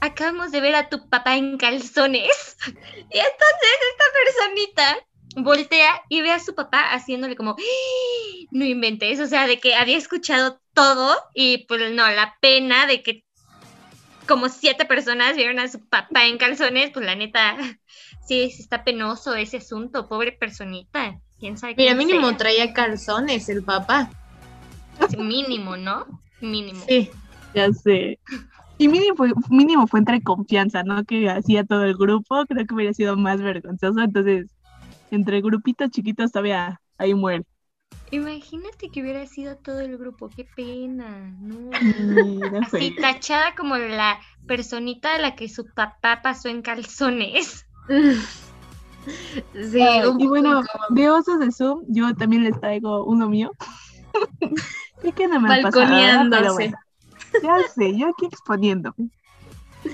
acabamos 0.02 0.52
de 0.52 0.62
ver 0.62 0.76
a 0.76 0.90
tu 0.90 1.10
papá 1.10 1.36
en 1.36 1.58
calzones. 1.58 2.58
Y 2.66 3.18
entonces 3.18 3.76
esta 3.92 4.06
personita 4.24 4.98
voltea 5.38 6.02
y 6.10 6.22
ve 6.22 6.32
a 6.32 6.40
su 6.40 6.56
papá 6.56 6.92
haciéndole 6.92 7.36
como, 7.36 7.52
"¡Ah! 7.52 8.48
no 8.52 8.66
inventes, 8.66 9.20
o 9.20 9.28
sea, 9.28 9.48
de 9.48 9.60
que 9.60 9.76
había 9.76 9.98
escuchado 9.98 10.62
todo 10.74 11.16
y 11.34 11.66
pues 11.68 11.92
no, 11.92 12.10
la 12.10 12.36
pena 12.42 12.88
de 12.88 13.04
que 13.04 13.26
como 14.28 14.50
siete 14.50 14.86
personas 14.86 15.36
vieron 15.36 15.60
a 15.60 15.68
su 15.68 15.88
papá 15.88 16.26
en 16.26 16.38
calzones, 16.38 16.92
pues 16.92 17.06
la 17.06 17.16
neta, 17.16 17.58
sí 18.28 18.42
está 18.42 18.84
penoso 18.84 19.36
ese 19.36 19.58
asunto, 19.58 20.08
pobre 20.08 20.32
personita. 20.32 21.20
¿Quién 21.40 21.58
sabe 21.58 21.76
mira, 21.78 21.96
quién 21.96 22.08
mínimo 22.08 22.30
sea? 22.30 22.38
traía 22.38 22.74
calzones 22.74 23.50
el 23.50 23.64
papá. 23.64 24.10
Mínimo, 25.18 25.78
¿no? 25.78 26.06
Mínimo. 26.42 26.82
Sí. 26.88 27.10
Ya 27.54 27.72
sé. 27.72 28.20
Y 28.78 28.88
mínimo 28.88 29.16
fue, 29.16 29.32
mínimo 29.50 29.88
fue 29.88 30.00
entre 30.00 30.22
confianza, 30.22 30.84
¿no? 30.84 31.04
Que 31.04 31.30
hacía 31.30 31.64
todo 31.64 31.84
el 31.84 31.96
grupo, 31.96 32.46
creo 32.48 32.66
que 32.66 32.76
hubiera 32.76 32.94
sido 32.94 33.18
más 33.18 33.42
vergonzoso. 33.42 34.00
Entonces, 34.00 34.48
entre 35.12 35.42
grupitos 35.42 35.90
chiquitos 35.90 36.32
todavía 36.32 36.80
ahí 36.98 37.14
muere. 37.14 37.46
Imagínate 38.12 38.90
que 38.92 39.02
hubiera 39.02 39.26
sido 39.28 39.58
todo 39.58 39.80
el 39.82 39.98
grupo, 39.98 40.30
qué 40.30 40.46
pena, 40.56 41.36
no. 41.40 41.70
Sí. 41.80 42.40
Así 42.62 42.96
tachada 42.96 43.54
como 43.56 43.78
la 43.78 44.20
personita 44.48 45.16
a 45.16 45.20
la 45.20 45.36
que 45.36 45.48
su 45.48 45.66
papá 45.74 46.22
pasó 46.24 46.50
en 46.50 46.62
calzones. 46.62 47.66
Sí, 49.72 49.82
Ay, 49.82 50.08
un 50.08 50.20
y 50.20 50.28
bueno, 50.28 50.62
de 50.90 51.10
osos 51.10 51.40
de 51.40 51.52
Zoom, 51.52 51.84
yo 51.88 52.14
también 52.16 52.44
les 52.44 52.60
traigo 52.60 53.06
uno 53.06 53.30
mío. 53.30 53.52
Creo 55.02 55.16
que 55.16 55.28
no 55.28 55.40
me 55.40 55.48
ha 55.48 55.62
pasado, 55.62 55.82
¿verdad? 55.82 56.30
Balconeándose. 56.30 56.54
Bueno, 56.54 56.78
ya 57.44 57.68
sé, 57.68 57.98
yo 57.98 58.08
aquí 58.08 58.26
exponiéndome. 58.26 59.10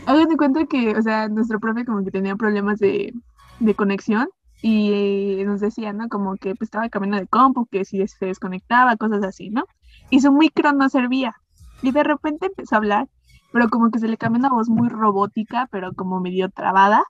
Hagan 0.06 0.28
de 0.30 0.38
cuenta 0.38 0.66
que, 0.66 0.96
o 0.96 1.02
sea, 1.02 1.28
nuestro 1.30 1.60
profe 1.60 1.86
como 1.86 2.04
que 2.04 2.12
tenía 2.12 2.36
problemas 2.36 2.80
de, 2.80 3.14
de 3.60 3.76
conexión 3.76 4.30
y 4.62 5.40
eh, 5.40 5.46
nos 5.46 5.60
decía, 5.60 5.94
¿no? 5.94 6.10
Como 6.10 6.38
que 6.38 6.56
pues, 6.56 6.68
estaba 6.68 6.90
camino 6.90 7.18
de 7.18 7.28
compu, 7.28 7.68
que 7.68 7.86
si 7.86 8.06
se 8.08 8.26
desconectaba, 8.26 8.98
cosas 8.98 9.24
así, 9.24 9.50
¿no? 9.50 9.66
Y 10.10 10.22
su 10.22 10.32
micro 10.32 10.72
no 10.74 10.90
servía. 10.90 11.36
Y 11.82 11.92
de 11.92 12.04
repente 12.04 12.48
empezó 12.48 12.76
a 12.76 12.78
hablar, 12.80 13.08
pero 13.52 13.70
como 13.70 13.92
que 13.92 14.00
se 14.00 14.08
le 14.08 14.18
cambió 14.18 14.40
una 14.40 14.50
voz 14.50 14.70
muy 14.70 14.90
robótica, 14.90 15.68
pero 15.72 15.94
como 15.94 16.20
medio 16.20 16.50
trabada. 16.50 17.04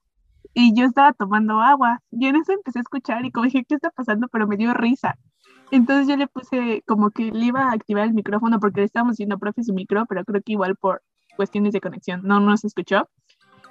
Y 0.56 0.74
yo 0.74 0.86
estaba 0.86 1.12
tomando 1.12 1.60
agua. 1.60 2.00
Y 2.12 2.28
en 2.28 2.38
eso 2.38 2.54
empecé 2.54 2.80
a 2.80 2.82
escuchar 2.82 3.26
y 3.26 3.32
como 3.32 3.46
dije, 3.46 3.66
¿qué 3.68 3.76
está 3.76 3.92
pasando? 3.92 4.28
Pero 4.30 4.48
me 4.48 4.56
dio 4.56 4.74
risa. 4.74 5.16
Entonces 5.70 6.08
yo 6.08 6.16
le 6.16 6.28
puse 6.28 6.82
como 6.88 7.12
que 7.12 7.32
le 7.32 7.46
iba 7.46 7.64
a 7.64 7.74
activar 7.74 8.06
el 8.06 8.14
micrófono 8.14 8.60
porque 8.60 8.80
le 8.80 8.86
estábamos 8.86 9.14
diciendo 9.14 9.38
profe 9.38 9.64
su 9.64 9.74
micro, 9.74 10.06
pero 10.08 10.24
creo 10.24 10.42
que 10.42 10.54
igual 10.54 10.78
por 10.78 11.04
cuestiones 11.36 11.74
de 11.74 11.82
conexión 11.82 12.22
no 12.24 12.40
nos 12.40 12.64
escuchó. 12.64 13.10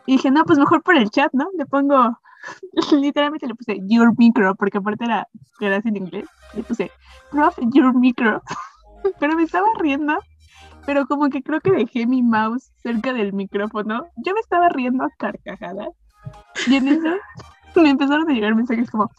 Y 0.06 0.16
dije, 0.16 0.30
no, 0.30 0.44
pues 0.44 0.58
mejor 0.58 0.82
por 0.82 0.96
el 0.96 1.08
chat, 1.08 1.32
¿no? 1.32 1.48
Le 1.56 1.64
pongo, 1.64 2.18
literalmente 2.92 3.46
le 3.46 3.54
puse 3.54 3.80
your 3.88 4.12
micro, 4.18 4.54
porque 4.54 4.76
aparte 4.76 5.06
era, 5.06 5.26
era 5.60 5.76
en 5.76 5.96
inglés. 5.96 6.26
Le 6.54 6.62
puse, 6.64 6.90
prof, 7.30 7.58
your 7.72 7.94
micro. 7.94 8.42
pero 9.18 9.36
me 9.36 9.44
estaba 9.44 9.66
riendo, 9.78 10.18
pero 10.84 11.06
como 11.06 11.30
que 11.30 11.42
creo 11.42 11.60
que 11.60 11.72
dejé 11.72 12.06
mi 12.06 12.22
mouse 12.22 12.70
cerca 12.82 13.14
del 13.14 13.32
micrófono. 13.32 14.06
Yo 14.16 14.34
me 14.34 14.40
estaba 14.40 14.68
riendo 14.68 15.04
a 15.04 15.08
carcajadas. 15.16 15.88
Y 16.66 16.76
en 16.76 16.88
eso 16.88 17.16
me 17.76 17.90
empezaron 17.90 18.30
a 18.30 18.32
llegar 18.32 18.54
mensajes 18.54 18.90
como, 18.90 19.10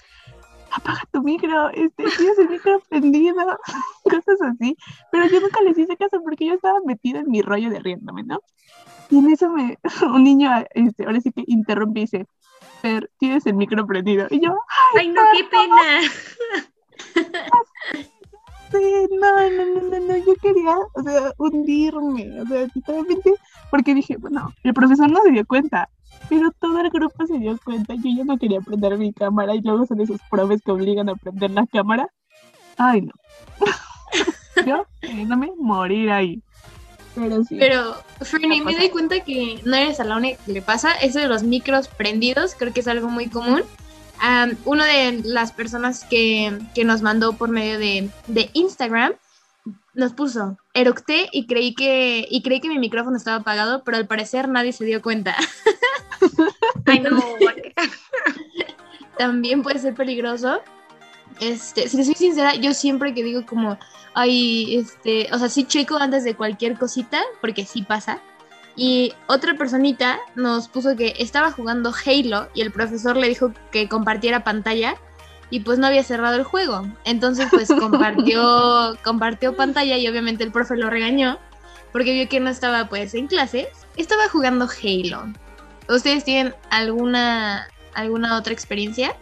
apaga 0.71 1.01
tu 1.12 1.21
micro, 1.21 1.69
este, 1.69 2.03
tienes 2.17 2.38
el 2.39 2.50
micro 2.50 2.81
prendido, 2.89 3.35
cosas 4.03 4.41
así. 4.41 4.77
Pero 5.12 5.27
yo 5.27 5.39
nunca 5.41 5.62
les 5.62 5.77
hice 5.77 5.97
caso 5.97 6.21
porque 6.24 6.45
yo 6.45 6.53
estaba 6.53 6.79
metida 6.85 7.19
en 7.19 7.29
mi 7.29 7.41
rollo 7.41 7.69
de 7.69 7.79
riéndome, 7.79 8.24
¿no? 8.24 8.39
Y 9.09 9.19
en 9.19 9.29
eso 9.29 9.50
me, 9.50 9.77
un 10.13 10.24
niño, 10.24 10.51
este, 10.71 11.05
ahora 11.05 11.21
sí 11.21 11.31
que 11.31 11.43
interrumpe 11.47 12.01
y 12.01 12.03
dice, 12.03 12.27
Fer, 12.81 13.09
tienes 13.17 13.45
el 13.45 13.55
micro 13.55 13.85
prendido. 13.85 14.27
Y 14.29 14.41
yo, 14.41 14.57
Ay, 14.97 15.09
no, 15.09 15.21
qué 15.33 15.43
pena. 15.45 15.75
sí, 18.71 19.07
no, 19.12 19.50
no, 19.50 19.65
no, 19.65 19.81
no, 19.81 20.00
no, 20.00 20.17
yo 20.17 20.35
quería, 20.41 20.77
o 20.93 21.03
sea, 21.03 21.33
hundirme, 21.38 22.41
o 22.41 22.45
sea, 22.47 22.67
totalmente, 22.69 23.33
porque 23.69 23.93
dije, 23.93 24.17
bueno, 24.17 24.53
el 24.63 24.74
profesor 24.74 25.09
no 25.09 25.21
se 25.21 25.31
dio 25.31 25.45
cuenta, 25.45 25.89
pero 26.29 26.51
todo 26.60 26.79
el 26.79 26.89
grupo 26.89 27.25
se 27.25 27.38
dio 27.38 27.57
cuenta, 27.63 27.93
yo 27.95 28.10
ya 28.17 28.24
no 28.24 28.38
quería 28.38 28.62
prender 28.62 28.98
mi 28.98 29.13
cámara 29.13 29.55
y 29.55 29.62
luego 29.62 29.86
son 29.86 30.01
esos 30.01 30.19
profes 30.29 30.62
que 30.63 30.72
obligan 30.72 31.10
a 31.10 31.15
prender 31.15 31.51
la 31.51 31.67
cámara. 31.67 32.07
Ay, 32.77 33.01
no. 33.01 33.13
yo 34.65 34.86
queriéndome 35.01 35.51
morir 35.57 36.12
ahí. 36.12 36.41
Pero 37.15 37.43
sí. 37.43 37.55
Pero, 37.57 37.95
Fernie, 38.22 38.62
me 38.62 38.75
doy 38.75 38.89
cuenta 38.89 39.22
que 39.22 39.62
no 39.63 39.75
eres 39.75 40.00
a 40.00 40.03
la 40.03 40.17
única 40.17 40.43
que 40.45 40.51
le 40.51 40.62
pasa. 40.62 40.91
Eso 40.93 41.19
de 41.19 41.27
los 41.27 41.43
micros 41.43 41.88
prendidos, 41.88 42.55
creo 42.55 42.74
que 42.74 42.81
es 42.81 42.88
algo 42.88 43.07
muy 43.07 43.29
común. 43.29 43.63
Am, 44.19 44.57
una 44.65 44.86
de 44.86 45.22
las 45.24 45.51
personas 45.51 46.03
que, 46.03 46.57
que 46.74 46.84
nos 46.84 47.01
mandó 47.01 47.34
por 47.34 47.50
medio 47.50 47.79
de, 47.79 48.10
de 48.27 48.50
Instagram 48.53 49.13
nos 49.96 50.14
puso, 50.14 50.58
eructé 50.74 51.30
y 51.32 51.48
creí 51.48 51.74
que 51.74 52.28
y 52.30 52.42
creí 52.42 52.60
que 52.60 52.70
mi 52.70 52.80
micrófono 52.80 53.18
estaba 53.18 53.38
apagado, 53.38 53.84
pero 53.84 53.98
al 53.98 54.08
parecer 54.08 54.50
nadie 54.50 54.74
se 54.74 54.86
dio 54.86 55.02
cuenta. 55.02 55.36
Ay, 56.86 57.00
no. 57.00 57.20
También 59.18 59.64
puede 59.64 59.80
ser 59.80 59.96
peligroso. 59.96 60.62
Este, 61.40 61.88
si 61.90 61.98
les 61.98 62.06
soy 62.06 62.16
sincera, 62.16 62.56
yo 62.56 62.74
siempre 62.74 63.14
que 63.14 63.24
digo 63.24 63.46
como, 63.46 63.78
ay, 64.14 64.78
este, 64.78 65.28
o 65.34 65.40
sea, 65.40 65.50
sí 65.50 65.66
checo 65.66 65.98
antes 65.98 66.24
de 66.24 66.36
cualquier 66.36 66.78
cosita, 66.78 67.22
porque 67.42 67.66
sí 67.66 67.82
pasa. 67.82 68.22
Y 68.75 69.14
otra 69.28 69.56
personita 69.56 70.20
nos 70.36 70.68
puso 70.68 70.96
que 70.96 71.14
estaba 71.20 71.52
jugando 71.52 71.94
Halo 72.06 72.50
y 72.54 72.62
el 72.62 72.72
profesor 72.72 73.16
le 73.16 73.30
dijo 73.30 73.54
que 73.72 73.88
compartiera 73.88 74.44
pantalla 74.44 74.96
y 75.55 75.62
pues 75.62 75.79
no 75.79 75.88
había 75.88 76.03
cerrado 76.03 76.35
el 76.35 76.43
juego. 76.43 76.85
Entonces 77.05 77.50
pues 77.53 77.74
compartió, 77.77 78.97
compartió 79.03 79.55
pantalla 79.55 79.97
y 79.97 80.07
obviamente 80.07 80.43
el 80.43 80.51
profe 80.51 80.75
lo 80.75 80.89
regañó 80.89 81.39
porque 81.93 82.12
vio 82.13 82.27
que 82.27 82.41
no 82.41 82.50
estaba 82.50 82.89
pues 82.89 83.13
en 83.15 83.27
clases. 83.27 83.67
Estaba 83.95 84.27
jugando 84.29 84.67
Halo. 84.67 85.33
¿Ustedes 85.88 86.25
tienen 86.25 86.53
alguna, 86.69 87.67
alguna 87.93 88.38
otra 88.38 88.51
experiencia? 88.53 89.15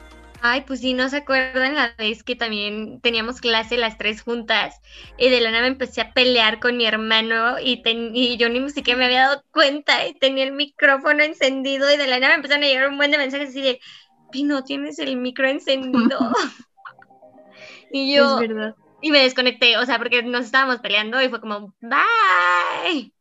Ay, 0.45 0.61
pues 0.67 0.81
sí, 0.81 0.93
no 0.93 1.07
se 1.07 1.17
acuerdan 1.17 1.75
la 1.75 1.95
vez 1.97 2.21
que 2.23 2.35
también 2.35 2.99
teníamos 2.99 3.39
clase 3.39 3.77
las 3.77 3.97
tres 3.97 4.21
juntas 4.21 4.75
y 5.17 5.29
de 5.29 5.39
la 5.39 5.51
nada 5.51 5.61
me 5.63 5.69
empecé 5.69 6.01
a 6.01 6.11
pelear 6.13 6.59
con 6.59 6.75
mi 6.75 6.85
hermano 6.85 7.59
y, 7.61 7.81
ten- 7.81 8.13
y 8.13 8.35
yo 8.37 8.49
ni 8.49 8.69
siquiera 8.69 8.97
me 8.99 9.05
había 9.05 9.21
dado 9.29 9.43
cuenta 9.51 10.05
y 10.05 10.13
tenía 10.15 10.43
el 10.43 10.51
micrófono 10.51 11.23
encendido 11.23 11.89
y 11.93 11.95
de 11.97 12.07
la 12.07 12.19
nada 12.19 12.33
me 12.33 12.35
empezaron 12.37 12.63
a 12.63 12.67
llegar 12.67 12.89
un 12.89 12.97
buen 12.97 13.11
de 13.11 13.17
mensajes 13.19 13.49
así 13.49 13.61
de, 13.61 13.79
Pino, 14.33 14.63
tienes 14.63 14.99
el 14.99 15.15
micro 15.15 15.47
encendido. 15.47 16.19
y 17.91 18.13
yo, 18.13 18.41
Es 18.41 18.49
verdad. 18.49 18.75
y 19.01 19.11
me 19.11 19.19
desconecté, 19.19 19.77
o 19.77 19.85
sea, 19.85 19.99
porque 19.99 20.23
nos 20.23 20.45
estábamos 20.45 20.79
peleando 20.79 21.21
y 21.21 21.29
fue 21.29 21.39
como, 21.39 21.73
bye. 21.79 23.13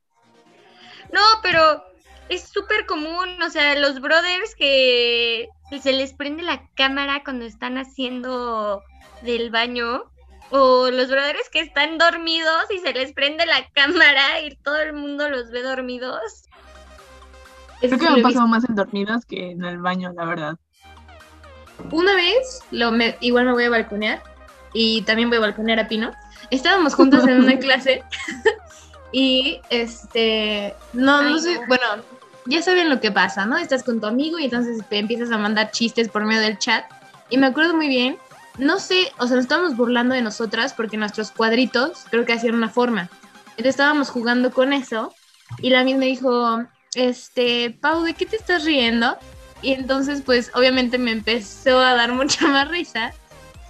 No, 1.13 1.21
pero 1.43 1.85
es 2.31 2.49
súper 2.49 2.87
común, 2.87 3.41
o 3.43 3.51
sea, 3.51 3.79
los 3.79 4.01
brothers 4.01 4.55
que 4.57 5.49
se 5.81 5.93
les 5.93 6.15
prende 6.15 6.43
la 6.43 6.67
cámara 6.75 7.23
cuando 7.23 7.45
están 7.45 7.77
haciendo 7.77 8.83
del 9.21 9.51
baño, 9.51 10.05
o 10.51 10.91
los 10.91 11.09
brothers 11.09 11.49
que 11.51 11.61
están 11.61 11.99
dormidos 11.99 12.71
y 12.71 12.79
se 12.79 12.93
les 12.93 13.13
prende 13.13 13.47
la 13.47 13.67
cámara 13.75 14.41
y 14.41 14.55
todo 14.57 14.79
el 14.79 14.95
mundo 14.95 15.29
los 15.29 15.51
ve 15.51 15.63
dormidos. 15.63 16.45
Creo 17.81 17.99
que 17.99 18.11
me 18.11 18.23
pasó 18.23 18.47
más 18.47 18.69
en 18.69 18.77
dormidos 18.77 19.27
que 19.27 19.51
en 19.51 19.65
el 19.65 19.79
baño, 19.79 20.13
la 20.15 20.25
verdad. 20.25 20.59
Una 21.91 22.15
vez, 22.15 22.61
lo 22.71 22.91
me- 22.93 23.17
igual 23.21 23.47
me 23.47 23.53
voy 23.53 23.65
a 23.65 23.71
balconear 23.71 24.23
y 24.73 25.03
también 25.03 25.29
voy 25.29 25.39
a 25.39 25.43
balconear 25.43 25.79
a 25.81 25.89
Pino. 25.89 26.13
Estábamos 26.51 26.95
juntos 26.95 27.27
en 27.27 27.41
una 27.41 27.59
clase 27.61 28.03
y 29.13 29.61
este, 29.71 30.75
no, 30.93 31.23
no 31.23 31.39
sé, 31.39 31.55
no. 31.55 31.67
bueno, 31.67 31.85
ya 32.47 32.63
saben 32.63 32.89
lo 32.89 33.01
que 33.01 33.13
pasa, 33.13 33.47
¿no? 33.47 33.57
Estás 33.57 33.83
con 33.83 34.01
tu 34.01 34.07
amigo 34.07 34.39
y 34.39 34.45
entonces 34.45 34.79
te 34.89 34.99
empiezas 34.99 35.31
a 35.31 35.39
mandar 35.39 35.71
chistes 35.71 36.09
por 36.09 36.25
medio 36.25 36.41
del 36.41 36.59
chat. 36.59 36.85
Y 37.29 37.39
me 37.39 37.47
acuerdo 37.47 37.75
muy 37.75 37.89
bien, 37.89 38.17
no 38.59 38.79
sé, 38.79 39.13
o 39.19 39.27
sea, 39.27 39.37
nos 39.37 39.45
estábamos 39.45 39.77
burlando 39.77 40.15
de 40.15 40.23
nosotras 40.23 40.75
porque 40.75 40.97
nuestros 40.97 41.31
cuadritos 41.31 42.05
creo 42.11 42.25
que 42.25 42.33
hacían 42.35 42.55
una 42.55 42.69
forma. 42.69 43.09
Entonces 43.51 43.67
estábamos 43.71 44.11
jugando 44.11 44.51
con 44.51 44.73
eso 44.73 45.15
y 45.61 45.71
la 45.71 45.85
misma 45.85 46.01
me 46.01 46.07
dijo, 46.07 46.63
este, 46.95 47.71
Pau, 47.81 48.03
¿de 48.03 48.15
qué 48.15 48.27
te 48.27 48.37
estás 48.37 48.65
riendo? 48.65 49.17
Y 49.63 49.73
entonces, 49.73 50.23
pues, 50.23 50.51
obviamente 50.55 50.99
me 50.99 51.13
empezó 51.13 51.79
a 51.79 51.95
dar 51.95 52.13
mucha 52.13 52.49
más 52.49 52.69
risa. 52.69 53.13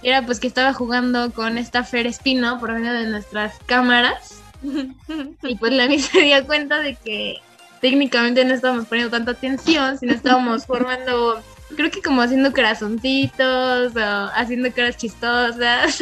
Era 0.01 0.25
pues 0.25 0.39
que 0.39 0.47
estaba 0.47 0.73
jugando 0.73 1.31
con 1.31 1.57
esta 1.57 1.83
Fer 1.83 2.07
Espino 2.07 2.59
por 2.59 2.73
medio 2.73 2.91
de 2.91 3.07
nuestras 3.07 3.55
cámaras. 3.65 4.41
Y 5.43 5.55
pues 5.55 5.73
la 5.73 5.87
misma 5.87 6.07
se 6.11 6.21
dio 6.21 6.45
cuenta 6.45 6.79
de 6.79 6.95
que 6.95 7.41
técnicamente 7.81 8.45
no 8.45 8.53
estábamos 8.53 8.85
poniendo 8.85 9.11
tanta 9.11 9.31
atención, 9.31 9.97
sino 9.97 10.13
estábamos 10.13 10.65
formando, 10.67 11.41
creo 11.75 11.91
que 11.91 12.01
como 12.01 12.21
haciendo 12.21 12.53
corazoncitos 12.53 13.93
o 13.93 14.29
haciendo 14.33 14.71
caras 14.71 14.95
chistosas, 14.95 16.01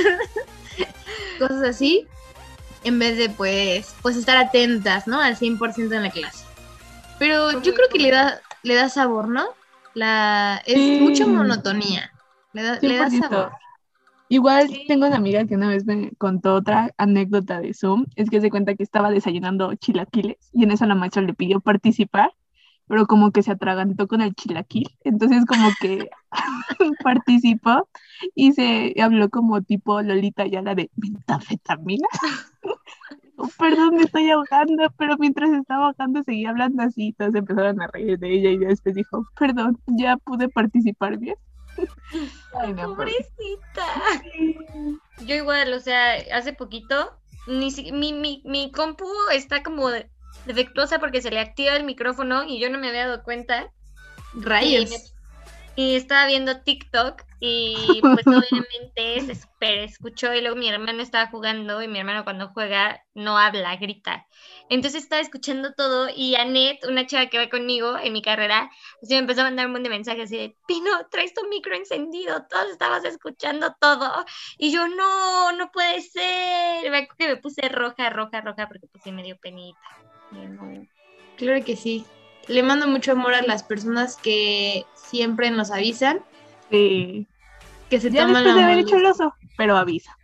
cosas 1.39 1.63
así, 1.63 2.07
en 2.83 2.99
vez 2.99 3.17
de 3.17 3.29
pues, 3.29 3.95
pues 4.03 4.15
estar 4.15 4.37
atentas, 4.37 5.07
¿no? 5.07 5.19
Al 5.19 5.35
100% 5.35 5.95
en 5.95 6.03
la 6.03 6.11
clase. 6.11 6.45
Pero 7.17 7.61
yo 7.61 7.73
creo 7.73 7.89
que 7.91 7.99
le 7.99 8.11
da, 8.11 8.41
le 8.61 8.75
da 8.75 8.87
sabor, 8.87 9.27
¿no? 9.27 9.47
La, 9.95 10.61
es 10.65 10.77
Sí. 10.77 10.97
mucha 11.01 11.25
monotonía. 11.27 12.11
Le 12.53 12.63
da, 12.63 12.79
le 12.81 12.97
da 12.97 13.09
100%. 13.09 13.29
sabor. 13.29 13.51
Igual 14.29 14.69
Sí. 14.69 14.85
tengo 14.87 15.07
una 15.07 15.17
amiga 15.17 15.45
que 15.45 15.55
una 15.55 15.67
vez 15.67 15.85
me 15.85 16.11
contó 16.17 16.55
otra 16.55 16.91
anécdota 16.97 17.59
de 17.59 17.73
Zoom, 17.73 18.05
es 18.15 18.29
que 18.29 18.39
se 18.39 18.49
cuenta 18.49 18.75
que 18.75 18.83
estaba 18.83 19.11
desayunando 19.11 19.75
chilaquiles 19.75 20.37
y 20.53 20.63
en 20.63 20.71
eso 20.71 20.85
la 20.85 20.95
maestra 20.95 21.21
le 21.21 21.33
pidió 21.33 21.59
participar, 21.59 22.31
pero 22.87 23.07
como 23.07 23.31
que 23.31 23.43
se 23.43 23.51
atragantó 23.51 24.07
con 24.07 24.21
el 24.21 24.33
chilaquil, 24.33 24.87
entonces 25.03 25.45
como 25.45 25.69
que 25.79 26.09
participó 27.03 27.89
y 28.33 28.53
se 28.53 28.95
habló 29.01 29.29
como 29.29 29.61
tipo 29.63 30.01
Lolita 30.01 30.45
ya 30.47 30.61
la 30.61 30.75
de 30.75 30.89
metafetamina. 30.95 32.07
"Oh, 33.41 33.49
perdón, 33.57 33.95
me 33.95 34.03
estoy 34.03 34.29
ahogando, 34.29 34.91
pero 34.97 35.17
mientras 35.17 35.51
estaba 35.51 35.87
ahogando 35.87 36.23
seguía 36.23 36.49
hablando 36.51 36.83
así, 36.83 37.07
y 37.07 37.13
todos 37.13 37.33
empezaron 37.35 37.81
a 37.81 37.87
reír 37.87 38.19
de 38.19 38.33
ella 38.33 38.49
y 38.51 38.57
después 38.57 38.95
dijo, 38.95 39.27
perdón, 39.37 39.81
ya 39.87 40.17
pude 40.17 40.49
participar 40.49 41.17
bien. 41.17 41.35
Ay, 42.61 42.73
no, 42.73 42.95
pobre. 42.95 43.13
Pobrecita. 43.13 44.23
Yo 45.25 45.35
igual, 45.35 45.73
o 45.73 45.79
sea, 45.79 46.15
hace 46.33 46.53
poquito, 46.53 47.11
ni 47.47 47.71
si- 47.71 47.91
mi, 47.91 48.13
mi, 48.13 48.41
mi 48.45 48.71
compu 48.71 49.05
está 49.33 49.63
como 49.63 49.89
de- 49.89 50.09
defectuosa 50.45 50.99
porque 50.99 51.21
se 51.21 51.31
le 51.31 51.39
activa 51.39 51.75
el 51.75 51.83
micrófono 51.83 52.43
y 52.43 52.59
yo 52.59 52.69
no 52.69 52.77
me 52.79 52.89
había 52.89 53.07
dado 53.07 53.23
cuenta. 53.23 53.71
Rayos. 54.33 55.13
Y 55.75 55.95
estaba 55.95 56.27
viendo 56.27 56.61
TikTok 56.61 57.23
y 57.39 58.01
pues 58.01 58.25
obviamente 58.27 59.21
se 59.21 59.35
super 59.35 59.79
escuchó 59.79 60.33
y 60.33 60.41
luego 60.41 60.55
mi 60.55 60.69
hermano 60.69 61.01
estaba 61.01 61.27
jugando 61.27 61.81
y 61.81 61.87
mi 61.87 61.99
hermano 61.99 62.23
cuando 62.23 62.49
juega 62.49 63.03
no 63.15 63.37
habla, 63.37 63.75
grita. 63.77 64.27
Entonces 64.69 65.03
estaba 65.03 65.21
escuchando 65.21 65.73
todo 65.73 66.09
y 66.15 66.35
Annette, 66.35 66.85
una 66.85 67.07
chica 67.07 67.27
que 67.27 67.37
va 67.37 67.49
conmigo 67.49 67.97
en 67.97 68.13
mi 68.13 68.21
carrera, 68.21 68.69
así 69.01 69.13
me 69.13 69.19
empezó 69.19 69.41
a 69.41 69.45
mandar 69.45 69.65
un 69.65 69.71
montón 69.71 69.83
de 69.83 69.89
mensajes 69.97 70.25
así 70.25 70.37
de, 70.37 70.55
Pino, 70.67 70.91
traes 71.09 71.33
tu 71.33 71.47
micro 71.47 71.75
encendido, 71.75 72.45
todos 72.49 72.69
estabas 72.71 73.03
escuchando 73.05 73.75
todo. 73.79 74.25
Y 74.57 74.71
yo, 74.71 74.87
no, 74.87 75.51
no 75.53 75.71
puede 75.71 76.01
ser. 76.01 76.91
Me 76.91 77.07
que 77.07 77.27
me 77.27 77.37
puse 77.37 77.67
roja, 77.69 78.09
roja, 78.09 78.41
roja 78.41 78.67
porque 78.67 78.87
pues 78.87 79.03
sí 79.03 79.11
me 79.11 79.23
dio 79.23 79.37
penita. 79.37 79.79
No. 80.31 80.85
Claro 81.37 81.63
que 81.65 81.75
sí. 81.75 82.05
Le 82.47 82.63
mando 82.63 82.87
mucho 82.87 83.11
amor 83.13 83.33
a 83.33 83.41
las 83.41 83.63
personas 83.63 84.17
que 84.17 84.85
siempre 84.95 85.51
nos 85.51 85.71
avisan, 85.71 86.19
Sí. 86.69 87.27
que 87.89 87.99
se 87.99 88.09
Ya 88.11 88.21
toman 88.21 88.43
después 88.43 88.55
de 88.55 88.61
la 88.61 88.67
haber 88.67 88.79
hecho 88.79 88.95
el 88.97 89.05
oso, 89.05 89.33
pero 89.57 89.77
avisa. 89.77 90.17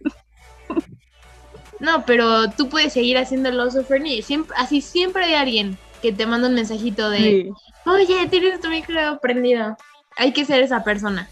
No, 1.79 2.05
pero 2.05 2.49
tú 2.49 2.69
puedes 2.69 2.93
seguir 2.93 3.17
haciendo 3.17 3.49
el 3.49 3.59
oso, 3.59 3.83
Fernie. 3.83 4.23
Siempre, 4.23 4.55
así 4.57 4.81
siempre 4.81 5.25
hay 5.25 5.35
alguien 5.35 5.77
que 6.01 6.11
te 6.11 6.25
manda 6.25 6.47
un 6.47 6.55
mensajito 6.55 7.09
de, 7.09 7.17
Sí. 7.19 7.49
oye, 7.85 8.27
tienes 8.29 8.59
tu 8.61 8.69
micro 8.69 9.19
prendido. 9.21 9.77
Hay 10.17 10.33
que 10.33 10.45
ser 10.45 10.63
esa 10.63 10.83
persona. 10.83 11.29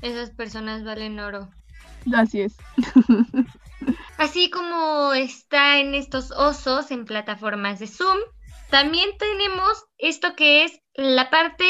Esas 0.00 0.30
personas 0.30 0.82
valen 0.84 1.20
oro. 1.20 1.48
Así 2.14 2.40
es. 2.40 2.56
Así 4.16 4.50
como 4.50 5.12
está 5.12 5.78
en 5.78 5.94
estos 5.94 6.30
osos 6.30 6.90
en 6.90 7.04
plataformas 7.04 7.78
de 7.78 7.86
Zoom, 7.86 8.18
también 8.72 9.10
tenemos 9.18 9.84
esto 9.98 10.34
que 10.34 10.64
es 10.64 10.80
la 10.94 11.28
parte 11.28 11.64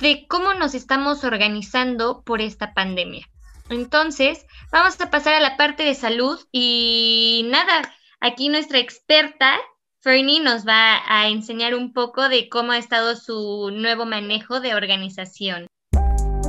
de 0.00 0.26
cómo 0.28 0.54
nos 0.54 0.74
estamos 0.74 1.24
organizando 1.24 2.22
por 2.22 2.40
esta 2.40 2.72
pandemia. 2.72 3.26
Entonces, 3.68 4.46
vamos 4.70 5.00
a 5.00 5.10
pasar 5.10 5.34
a 5.34 5.40
la 5.40 5.56
parte 5.56 5.82
de 5.82 5.96
salud 5.96 6.38
y 6.52 7.48
nada, 7.50 7.92
aquí 8.20 8.48
nuestra 8.48 8.78
experta, 8.78 9.58
Fernie, 10.02 10.40
nos 10.40 10.64
va 10.64 11.00
a 11.08 11.26
enseñar 11.26 11.74
un 11.74 11.92
poco 11.92 12.28
de 12.28 12.48
cómo 12.48 12.70
ha 12.70 12.78
estado 12.78 13.16
su 13.16 13.70
nuevo 13.72 14.06
manejo 14.06 14.60
de 14.60 14.76
organización. 14.76 15.66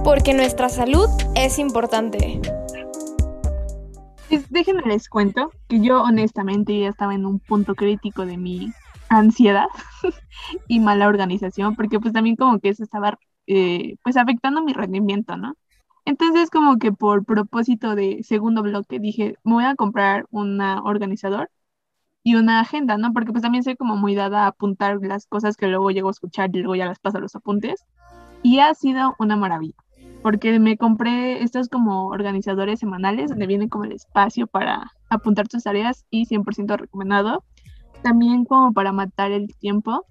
Porque 0.04 0.36
nuestra 0.36 0.70
salud 0.70 1.10
es 1.36 1.58
importante. 1.58 2.40
Pues 4.30 4.48
déjenme 4.52 4.84
les 4.86 5.10
cuento 5.10 5.52
que 5.68 5.82
yo 5.82 6.04
honestamente 6.04 6.80
ya 6.80 6.90
estaba 6.90 7.16
en 7.16 7.26
un 7.26 7.40
punto 7.40 7.74
crítico 7.74 8.28
de 8.28 8.38
mi 8.38 8.72
ansiedad 9.12 9.68
y 10.68 10.80
mala 10.80 11.08
organización, 11.08 11.76
porque 11.76 12.00
pues 12.00 12.14
también 12.14 12.36
como 12.36 12.60
que 12.60 12.70
eso 12.70 12.84
estaba 12.84 13.20
eh, 13.48 13.96
pues 14.04 14.18
afectando 14.18 14.64
mi 14.64 14.74
rendimiento, 14.74 15.38
¿no? 15.38 15.56
Entonces 16.06 16.50
como 16.50 16.78
que 16.78 16.92
por 16.92 17.26
propósito 17.26 17.96
de 17.96 18.24
segundo 18.24 18.64
bloque 18.64 19.00
dije, 19.00 19.36
me 19.44 19.54
voy 19.54 19.66
a 19.66 19.76
comprar 19.76 20.26
un 20.32 20.60
organizador 20.62 21.50
y 22.24 22.36
una 22.36 22.62
agenda, 22.62 22.98
¿no? 22.98 23.14
Porque 23.14 23.32
pues 23.32 23.44
también 23.44 23.64
soy 23.64 23.76
como 23.76 23.98
muy 23.98 24.16
dada 24.16 24.46
a 24.46 24.48
apuntar 24.48 25.00
las 25.02 25.28
cosas 25.28 25.58
que 25.58 25.68
luego 25.68 25.92
llego 25.92 26.10
a 26.10 26.12
escuchar 26.12 26.50
y 26.54 26.60
luego 26.60 26.76
ya 26.76 26.86
las 26.86 27.00
paso 27.00 27.18
a 27.18 27.22
los 27.22 27.36
apuntes. 27.36 27.86
Y 28.44 28.60
ha 28.60 28.74
sido 28.74 29.16
una 29.20 29.36
maravilla 29.36 29.76
porque 30.22 30.60
me 30.60 30.78
compré 30.78 31.42
estos 31.44 31.68
como 31.68 32.08
organizadores 32.08 32.80
semanales 32.80 33.30
donde 33.30 33.48
viene 33.48 33.70
como 33.70 33.86
el 33.86 33.92
espacio 33.92 34.48
para 34.48 34.92
apuntar 35.10 35.48
tus 35.48 35.64
tareas 35.64 36.06
y 36.10 36.26
100% 36.26 36.78
recomendado. 36.78 37.44
También 38.04 38.46
como 38.46 38.74
para 38.74 38.92
matar 38.92 39.32
el 39.32 39.56
tiempo, 39.58 40.06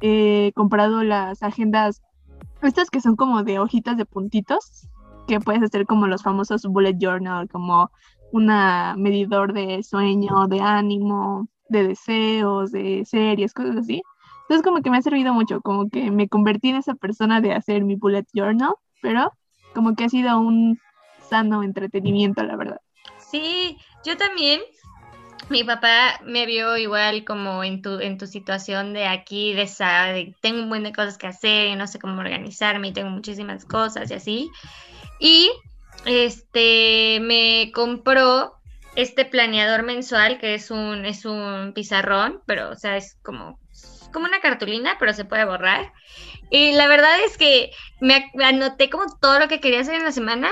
he 0.00 0.52
comprado 0.54 1.02
las 1.02 1.42
agendas, 1.42 2.02
estas 2.62 2.90
que 2.90 3.00
son 3.00 3.16
como 3.16 3.42
de 3.44 3.58
hojitas 3.58 3.96
de 3.96 4.04
puntitos, 4.04 4.88
que 5.26 5.40
puedes 5.40 5.62
hacer 5.62 5.86
como 5.86 6.06
los 6.06 6.22
famosos 6.22 6.64
bullet 6.64 6.96
journal, 6.98 7.48
como 7.48 7.90
una 8.32 8.94
medidor 8.96 9.52
de 9.52 9.82
sueño, 9.82 10.48
de 10.48 10.60
ánimo, 10.60 11.48
de 11.68 11.88
deseos, 11.88 12.72
de 12.72 13.04
series, 13.04 13.54
cosas 13.54 13.76
así. 13.76 14.02
Entonces 14.42 14.64
como 14.64 14.82
que 14.82 14.90
me 14.90 14.96
ha 14.96 15.02
servido 15.02 15.34
mucho, 15.34 15.60
como 15.60 15.90
que 15.90 16.10
me 16.10 16.28
convertí 16.28 16.70
en 16.70 16.76
esa 16.76 16.94
persona 16.94 17.40
de 17.40 17.52
hacer 17.52 17.84
mi 17.84 17.96
bullet 17.96 18.24
journal, 18.32 18.74
pero 19.02 19.30
como 19.74 19.94
que 19.94 20.04
ha 20.04 20.08
sido 20.08 20.40
un 20.40 20.78
sano 21.28 21.62
entretenimiento, 21.62 22.42
la 22.42 22.56
verdad. 22.56 22.80
Sí, 23.18 23.76
yo 24.04 24.16
también. 24.16 24.60
Mi 25.50 25.64
papá 25.64 26.20
me 26.24 26.44
vio 26.44 26.76
igual 26.76 27.24
como 27.24 27.64
en 27.64 27.80
tu, 27.80 28.00
en 28.00 28.18
tu 28.18 28.26
situación 28.26 28.92
de 28.92 29.06
aquí, 29.06 29.54
de, 29.54 29.62
esa, 29.62 30.04
de 30.04 30.34
tengo 30.42 30.62
un 30.62 30.68
buen 30.68 30.82
de 30.82 30.92
cosas 30.92 31.16
que 31.16 31.26
hacer 31.26 31.76
no 31.76 31.86
sé 31.86 31.98
cómo 31.98 32.20
organizarme 32.20 32.92
tengo 32.92 33.10
muchísimas 33.10 33.64
cosas 33.64 34.10
y 34.10 34.14
así. 34.14 34.50
Y 35.18 35.50
este 36.04 37.18
me 37.20 37.72
compró 37.72 38.58
este 38.94 39.24
planeador 39.24 39.84
mensual 39.84 40.38
que 40.38 40.54
es 40.54 40.70
un, 40.70 41.06
es 41.06 41.24
un 41.24 41.72
pizarrón, 41.74 42.42
pero 42.46 42.70
o 42.70 42.76
sea, 42.76 42.96
es 42.96 43.16
como, 43.22 43.58
como 44.12 44.26
una 44.26 44.40
cartulina, 44.40 44.96
pero 44.98 45.14
se 45.14 45.24
puede 45.24 45.44
borrar. 45.44 45.92
Y 46.50 46.72
la 46.72 46.88
verdad 46.88 47.20
es 47.24 47.38
que 47.38 47.70
me 48.00 48.30
anoté 48.44 48.90
como 48.90 49.06
todo 49.18 49.38
lo 49.38 49.48
que 49.48 49.60
quería 49.60 49.80
hacer 49.80 49.94
en 49.94 50.04
la 50.04 50.12
semana, 50.12 50.50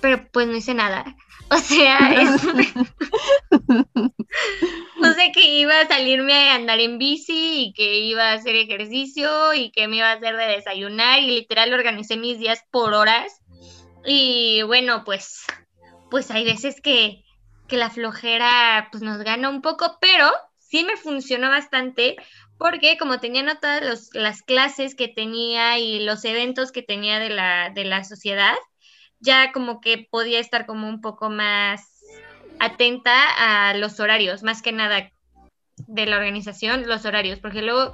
pero 0.00 0.28
pues 0.32 0.46
no 0.46 0.56
hice 0.56 0.74
nada. 0.74 1.16
O 1.52 1.58
sea, 1.58 2.12
es, 2.14 2.30
sea 5.14 5.32
que 5.32 5.42
iba 5.58 5.80
a 5.80 5.88
salirme 5.88 6.32
a 6.32 6.54
andar 6.54 6.78
en 6.80 6.98
bici 6.98 7.64
y 7.66 7.72
que 7.72 7.98
iba 8.00 8.30
a 8.30 8.34
hacer 8.34 8.56
ejercicio 8.56 9.54
y 9.54 9.70
que 9.72 9.88
me 9.88 9.96
iba 9.96 10.10
a 10.10 10.14
hacer 10.14 10.36
de 10.36 10.44
desayunar 10.46 11.20
y 11.20 11.26
literal 11.26 11.72
organicé 11.72 12.16
mis 12.16 12.38
días 12.38 12.62
por 12.70 12.94
horas. 12.94 13.40
Y 14.04 14.62
bueno, 14.62 15.04
pues, 15.04 15.44
pues 16.10 16.30
hay 16.30 16.44
veces 16.44 16.80
que, 16.80 17.24
que 17.66 17.76
la 17.76 17.90
flojera 17.90 18.88
pues 18.90 19.02
nos 19.02 19.18
gana 19.18 19.48
un 19.48 19.62
poco, 19.62 19.98
pero 20.00 20.30
sí 20.58 20.84
me 20.84 20.96
funcionó 20.96 21.48
bastante 21.48 22.16
porque 22.58 22.96
como 22.98 23.18
tenía 23.20 23.40
anotadas 23.42 23.82
los- 23.82 24.10
las 24.12 24.42
clases 24.42 24.94
que 24.94 25.08
tenía 25.08 25.78
y 25.78 26.00
los 26.04 26.24
eventos 26.24 26.72
que 26.72 26.82
tenía 26.82 27.18
de 27.18 27.30
la, 27.30 27.70
de 27.70 27.84
la 27.84 28.04
sociedad, 28.04 28.54
ya 29.20 29.52
como 29.52 29.80
que 29.80 30.06
podía 30.10 30.40
estar 30.40 30.66
como 30.66 30.88
un 30.88 31.00
poco 31.00 31.30
más 31.30 31.86
atenta 32.58 33.68
a 33.68 33.74
los 33.74 34.00
horarios, 34.00 34.42
más 34.42 34.62
que 34.62 34.72
nada 34.72 35.10
de 35.86 36.06
la 36.06 36.16
organización, 36.16 36.86
los 36.86 37.04
horarios, 37.04 37.38
porque 37.40 37.62
luego, 37.62 37.92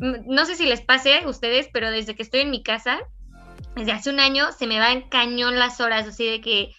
mm, 0.00 0.32
no 0.34 0.46
sé 0.46 0.56
si 0.56 0.66
les 0.66 0.80
pase 0.80 1.18
a 1.18 1.28
ustedes, 1.28 1.68
pero 1.72 1.90
desde 1.90 2.14
que 2.14 2.22
estoy 2.22 2.40
en 2.40 2.50
mi 2.50 2.62
casa, 2.62 3.00
desde 3.76 3.92
hace 3.92 4.10
un 4.10 4.20
año, 4.20 4.52
se 4.52 4.66
me 4.66 4.78
van 4.78 5.08
cañón 5.08 5.58
las 5.58 5.80
horas, 5.80 6.06
así 6.06 6.26
de 6.26 6.40
que 6.40 6.74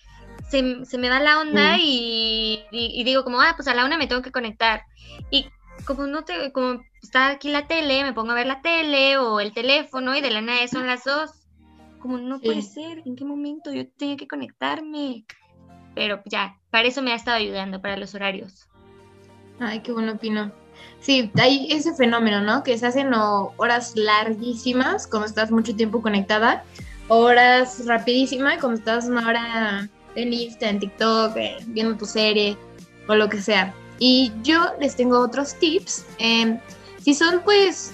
se, 0.49 0.85
se 0.85 0.97
me 0.97 1.09
va 1.09 1.19
la 1.19 1.39
onda 1.39 1.75
Mm. 1.77 1.81
y, 1.81 2.65
y- 2.71 3.01
y 3.01 3.03
digo 3.03 3.23
como, 3.23 3.41
ah, 3.41 3.53
pues 3.55 3.67
a 3.67 3.73
la 3.75 3.85
una 3.85 3.97
me 3.97 4.07
tengo 4.07 4.21
que 4.21 4.31
conectar. 4.31 4.83
Y 5.31 5.47
como 5.85 6.07
no 6.07 6.23
te, 6.23 6.51
como 6.53 6.83
está 7.01 7.27
aquí 7.29 7.49
la 7.49 7.67
tele, 7.67 8.03
me 8.03 8.13
pongo 8.13 8.31
a 8.31 8.35
ver 8.35 8.47
la 8.47 8.61
tele 8.61 9.17
o 9.17 9.39
el 9.39 9.53
teléfono 9.53 10.15
y 10.15 10.21
de 10.21 10.31
la 10.31 10.41
nada 10.41 10.67
son 10.67 10.87
las 10.87 11.03
dos. 11.03 11.31
Como 12.05 12.19
no 12.19 12.39
puede 12.39 12.61
Sí. 12.61 12.67
ser, 12.75 13.01
¿en 13.03 13.15
qué 13.15 13.25
momento 13.25 13.73
yo 13.73 13.89
tenía 13.97 14.15
que 14.15 14.27
conectarme? 14.27 15.25
Pero 15.95 16.21
ya, 16.25 16.55
para 16.69 16.87
eso 16.87 17.01
me 17.01 17.11
ha 17.11 17.15
estado 17.15 17.37
ayudando, 17.37 17.81
para 17.81 17.97
los 17.97 18.13
horarios. 18.13 18.67
Ay, 19.59 19.79
qué 19.79 19.91
bueno, 19.91 20.15
Pino. 20.19 20.51
Sí, 20.99 21.31
hay 21.41 21.65
ese 21.71 21.95
fenómeno, 21.95 22.41
¿no? 22.41 22.61
Que 22.63 22.77
se 22.77 22.85
hacen 22.85 23.11
o 23.15 23.53
horas 23.57 23.93
larguísimas 23.95 25.07
cuando 25.07 25.25
estás 25.25 25.49
mucho 25.49 25.75
tiempo 25.75 26.03
conectada, 26.03 26.63
horas 27.07 27.83
rapidísimas 27.87 28.59
cuando 28.59 28.77
estás 28.77 29.05
una 29.05 29.27
hora 29.27 29.89
en 30.13 30.31
Insta, 30.31 30.69
en 30.69 30.79
TikTok, 30.81 31.35
eh, 31.37 31.57
viendo 31.65 31.97
tu 31.97 32.05
serie 32.05 32.55
o 33.07 33.15
lo 33.15 33.29
que 33.29 33.41
sea. 33.41 33.73
Y 33.97 34.31
yo 34.43 34.73
les 34.79 34.95
tengo 34.95 35.17
otros 35.21 35.55
tips. 35.55 36.05
eh, 36.19 36.59
si 37.01 37.15
son 37.15 37.41
pues 37.43 37.93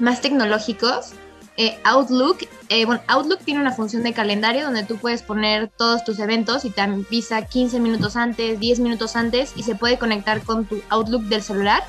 más 0.00 0.20
tecnológicos, 0.20 1.14
eh, 1.60 1.76
Outlook, 1.82 2.48
eh, 2.68 2.84
bueno, 2.84 3.02
Outlook 3.08 3.40
tiene 3.40 3.60
una 3.60 3.72
función 3.72 4.04
de 4.04 4.12
calendario 4.12 4.64
donde 4.64 4.84
tú 4.84 4.96
puedes 4.96 5.22
poner 5.22 5.68
todos 5.76 6.04
tus 6.04 6.20
eventos 6.20 6.64
y 6.64 6.70
te 6.70 6.82
avisa 6.82 7.42
15 7.42 7.80
minutos 7.80 8.14
antes, 8.14 8.60
10 8.60 8.78
minutos 8.78 9.16
antes 9.16 9.52
y 9.56 9.64
se 9.64 9.74
puede 9.74 9.98
conectar 9.98 10.40
con 10.42 10.66
tu 10.66 10.80
Outlook 10.88 11.24
del 11.24 11.42
celular. 11.42 11.82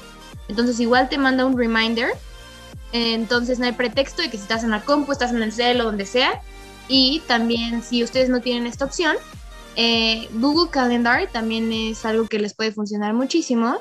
Entonces 0.48 0.80
igual 0.80 1.08
te 1.08 1.20
manda 1.20 1.46
un 1.46 1.56
reminder. 1.56 2.10
Entonces 2.94 3.60
no 3.60 3.66
hay 3.66 3.74
pretexto 3.74 4.24
de 4.24 4.32
que 4.32 4.38
si 4.38 4.42
estás 4.42 4.64
en 4.64 4.72
la 4.72 4.82
compu, 4.82 5.12
estás 5.12 5.32
en 5.34 5.44
el 5.44 5.54
cel 5.54 5.78
donde 5.78 6.08
sea. 6.08 6.42
Y 6.88 7.22
también 7.28 7.84
si 7.84 8.04
ustedes 8.04 8.30
no 8.30 8.42
tienen 8.42 8.66
esta 8.66 8.86
opción, 8.86 9.18
eh, 9.76 10.28
Google 10.34 10.72
Calendar 10.72 11.30
también 11.32 11.72
es 11.72 12.04
algo 12.06 12.28
que 12.28 12.40
les 12.40 12.56
puede 12.56 12.72
funcionar 12.72 13.14
muchísimo. 13.14 13.78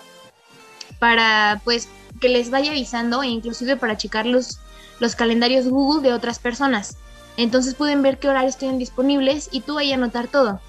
para 0.98 1.62
pues 1.64 1.88
que 2.20 2.28
les 2.28 2.50
vaya 2.50 2.72
avisando 2.72 3.22
e 3.22 3.28
inclusive 3.28 3.76
para 3.76 3.96
checar 3.96 4.26
los, 4.26 4.58
los 5.00 5.14
calendarios 5.14 5.68
Google 5.68 6.02
de 6.02 6.14
otras 6.14 6.38
personas. 6.38 6.96
Entonces 7.36 7.74
pueden 7.74 8.02
ver 8.02 8.18
qué 8.18 8.28
horarios 8.28 8.56
tienen 8.56 8.78
disponibles 8.78 9.48
y 9.52 9.60
tú 9.60 9.78
ahí 9.78 9.92
anotar 9.92 10.28
todo. 10.28 10.60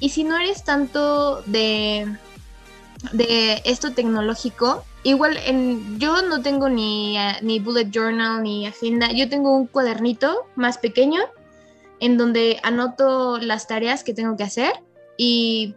Y 0.00 0.10
si 0.10 0.24
no 0.24 0.38
eres 0.38 0.64
tanto 0.64 1.42
de, 1.42 2.08
de 3.12 3.62
esto 3.64 3.92
tecnológico, 3.92 4.84
igual 5.02 5.38
en, 5.44 5.98
yo 5.98 6.22
no 6.22 6.42
tengo 6.42 6.68
ni, 6.68 7.18
eh, 7.18 7.36
ni 7.42 7.60
bullet 7.60 7.90
journal 7.90 8.42
ni 8.42 8.66
agenda, 8.66 9.12
yo 9.12 9.28
tengo 9.28 9.56
un 9.56 9.66
cuadernito 9.66 10.46
más 10.56 10.78
pequeño 10.78 11.20
en 12.00 12.18
donde 12.18 12.58
anoto 12.62 13.38
las 13.38 13.66
tareas 13.66 14.02
que 14.02 14.14
tengo 14.14 14.36
que 14.36 14.44
hacer 14.44 14.72
y 15.16 15.74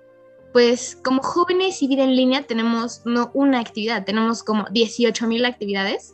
pues 0.53 0.97
como 1.03 1.21
jóvenes 1.21 1.81
y 1.83 1.87
vida 1.87 2.03
en 2.03 2.15
línea 2.15 2.43
tenemos 2.43 3.01
no 3.05 3.29
una 3.33 3.59
actividad, 3.59 4.05
tenemos 4.05 4.43
como 4.43 4.65
18 4.71 5.27
mil 5.27 5.45
actividades. 5.45 6.13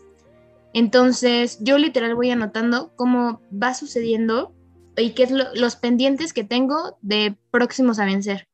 Entonces 0.73 1.59
yo 1.61 1.77
literal 1.77 2.15
voy 2.15 2.31
anotando 2.31 2.93
cómo 2.95 3.41
va 3.51 3.73
sucediendo 3.73 4.53
y 4.97 5.11
qué 5.11 5.23
es 5.23 5.31
los 5.31 5.75
pendientes 5.75 6.33
que 6.33 6.43
tengo 6.43 6.97
de 7.01 7.37
próximos 7.51 7.99
a 7.99 8.05
vencer. 8.05 8.47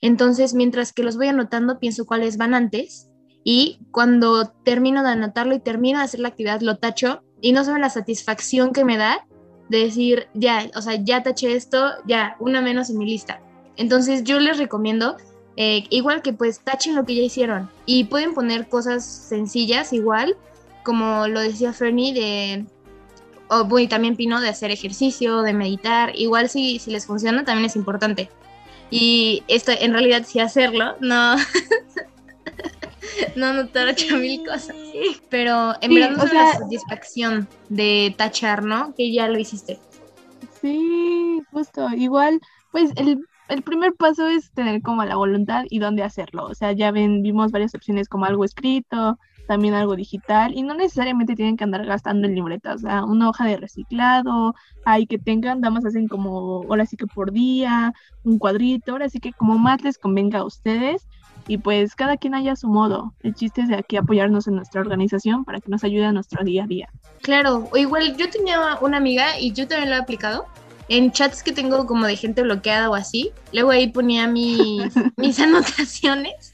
Entonces 0.00 0.54
mientras 0.54 0.92
que 0.92 1.02
los 1.02 1.16
voy 1.16 1.28
anotando 1.28 1.78
pienso 1.78 2.06
cuáles 2.06 2.36
van 2.36 2.54
antes 2.54 3.08
y 3.44 3.80
cuando 3.90 4.48
termino 4.64 5.02
de 5.02 5.10
anotarlo 5.10 5.54
y 5.54 5.60
termino 5.60 5.98
de 5.98 6.04
hacer 6.04 6.20
la 6.20 6.28
actividad 6.28 6.60
lo 6.60 6.78
tacho 6.78 7.22
y 7.40 7.52
no 7.52 7.64
saben 7.64 7.82
la 7.82 7.90
satisfacción 7.90 8.72
que 8.72 8.84
me 8.84 8.96
da 8.96 9.26
de 9.68 9.78
decir, 9.78 10.28
ya, 10.34 10.70
o 10.74 10.82
sea, 10.82 10.96
ya 10.96 11.22
taché 11.22 11.54
esto, 11.54 11.92
ya, 12.06 12.36
una 12.40 12.60
menos 12.60 12.90
en 12.90 12.98
mi 12.98 13.06
lista. 13.06 13.40
Entonces 13.76 14.22
yo 14.22 14.38
les 14.38 14.58
recomiendo, 14.58 15.16
eh, 15.56 15.84
igual 15.90 16.22
que 16.22 16.32
pues 16.32 16.60
tachen 16.60 16.94
lo 16.94 17.04
que 17.04 17.14
ya 17.14 17.22
hicieron 17.22 17.70
y 17.86 18.04
pueden 18.04 18.34
poner 18.34 18.68
cosas 18.68 19.04
sencillas 19.04 19.92
igual, 19.92 20.36
como 20.82 21.28
lo 21.28 21.40
decía 21.40 21.72
Fernie, 21.72 22.14
de, 22.14 22.66
o 23.48 23.78
y 23.78 23.88
también 23.88 24.16
Pino, 24.16 24.40
de 24.40 24.48
hacer 24.48 24.70
ejercicio, 24.70 25.42
de 25.42 25.52
meditar, 25.54 26.12
igual 26.16 26.48
si, 26.48 26.78
si 26.78 26.90
les 26.90 27.06
funciona 27.06 27.44
también 27.44 27.66
es 27.66 27.76
importante. 27.76 28.30
Y 28.90 29.44
esto 29.48 29.72
en 29.78 29.92
realidad 29.92 30.24
sí 30.26 30.40
hacerlo, 30.40 30.96
no, 31.00 31.36
no 33.36 33.46
anotar 33.46 33.88
ocho 33.88 34.16
mil 34.18 34.42
cosas. 34.44 34.76
Pero 35.28 35.74
en 35.80 35.88
Sí, 35.88 35.94
verdad 35.94 36.16
no 36.16 36.24
es 36.24 36.32
la 36.32 36.46
satisfacción 36.46 37.48
de 37.68 38.14
tachar, 38.18 38.64
¿no? 38.64 38.94
Que 38.96 39.12
ya 39.12 39.28
lo 39.28 39.38
hiciste. 39.38 39.80
Sí, 40.60 41.40
justo. 41.50 41.88
Igual, 41.94 42.40
pues 42.70 42.92
el, 42.96 43.18
el 43.48 43.62
primer 43.62 43.94
paso 43.94 44.26
es 44.28 44.52
tener 44.52 44.82
como 44.82 45.04
la 45.04 45.16
voluntad 45.16 45.64
y 45.68 45.78
dónde 45.78 46.02
hacerlo. 46.02 46.44
O 46.46 46.54
sea, 46.54 46.72
ya 46.72 46.90
ven, 46.90 47.22
vimos 47.22 47.50
varias 47.52 47.74
opciones 47.74 48.08
como 48.08 48.24
algo 48.26 48.44
escrito, 48.44 49.18
también 49.52 49.74
algo 49.74 49.96
digital, 49.96 50.54
y 50.54 50.62
no 50.62 50.72
necesariamente 50.72 51.36
tienen 51.36 51.58
que 51.58 51.64
andar 51.64 51.84
gastando 51.84 52.26
en 52.26 52.34
libreta. 52.34 52.72
O 52.72 52.78
sea, 52.78 53.04
una 53.04 53.28
hoja 53.28 53.44
de 53.44 53.58
reciclado, 53.58 54.54
hay 54.86 55.06
que 55.06 55.18
tengan, 55.18 55.60
damas 55.60 55.84
hacen 55.84 56.08
como, 56.08 56.62
ahora 56.70 56.86
sí 56.86 56.96
que 56.96 57.06
por 57.06 57.32
día, 57.32 57.92
un 58.24 58.38
cuadrito, 58.38 58.92
ahora 58.92 59.10
sí 59.10 59.20
que 59.20 59.34
como 59.34 59.58
más 59.58 59.82
les 59.82 59.98
convenga 59.98 60.38
a 60.38 60.44
ustedes. 60.46 61.06
Y 61.48 61.58
pues 61.58 61.94
cada 61.94 62.16
quien 62.16 62.34
haya 62.34 62.56
su 62.56 62.66
modo. 62.66 63.12
El 63.22 63.34
chiste 63.34 63.60
es 63.60 63.68
de 63.68 63.74
aquí 63.74 63.98
apoyarnos 63.98 64.46
en 64.46 64.54
nuestra 64.54 64.80
organización 64.80 65.44
para 65.44 65.60
que 65.60 65.68
nos 65.68 65.84
ayude 65.84 66.06
a 66.06 66.12
nuestro 66.12 66.42
día 66.44 66.64
a 66.64 66.66
día. 66.66 66.88
Claro, 67.20 67.68
o 67.70 67.76
igual 67.76 68.16
yo 68.16 68.30
tenía 68.30 68.78
una 68.80 68.96
amiga 68.96 69.38
y 69.38 69.52
yo 69.52 69.68
también 69.68 69.90
lo 69.90 69.96
he 69.96 69.98
aplicado. 69.98 70.46
En 70.88 71.12
chats 71.12 71.42
que 71.42 71.52
tengo 71.52 71.84
como 71.84 72.06
de 72.06 72.16
gente 72.16 72.42
bloqueada 72.42 72.88
o 72.88 72.94
así, 72.94 73.32
luego 73.52 73.70
ahí 73.70 73.88
ponía 73.88 74.26
mis, 74.28 74.94
mis 75.18 75.38
anotaciones. 75.40 76.51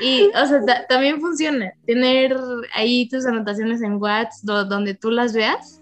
Y, 0.00 0.30
o 0.34 0.46
sea, 0.46 0.64
ta- 0.64 0.86
también 0.86 1.20
funciona. 1.20 1.72
Tener 1.86 2.36
ahí 2.74 3.08
tus 3.08 3.26
anotaciones 3.26 3.82
en 3.82 3.94
WhatsApp 4.02 4.42
do- 4.42 4.64
donde 4.64 4.94
tú 4.94 5.10
las 5.10 5.32
veas. 5.32 5.80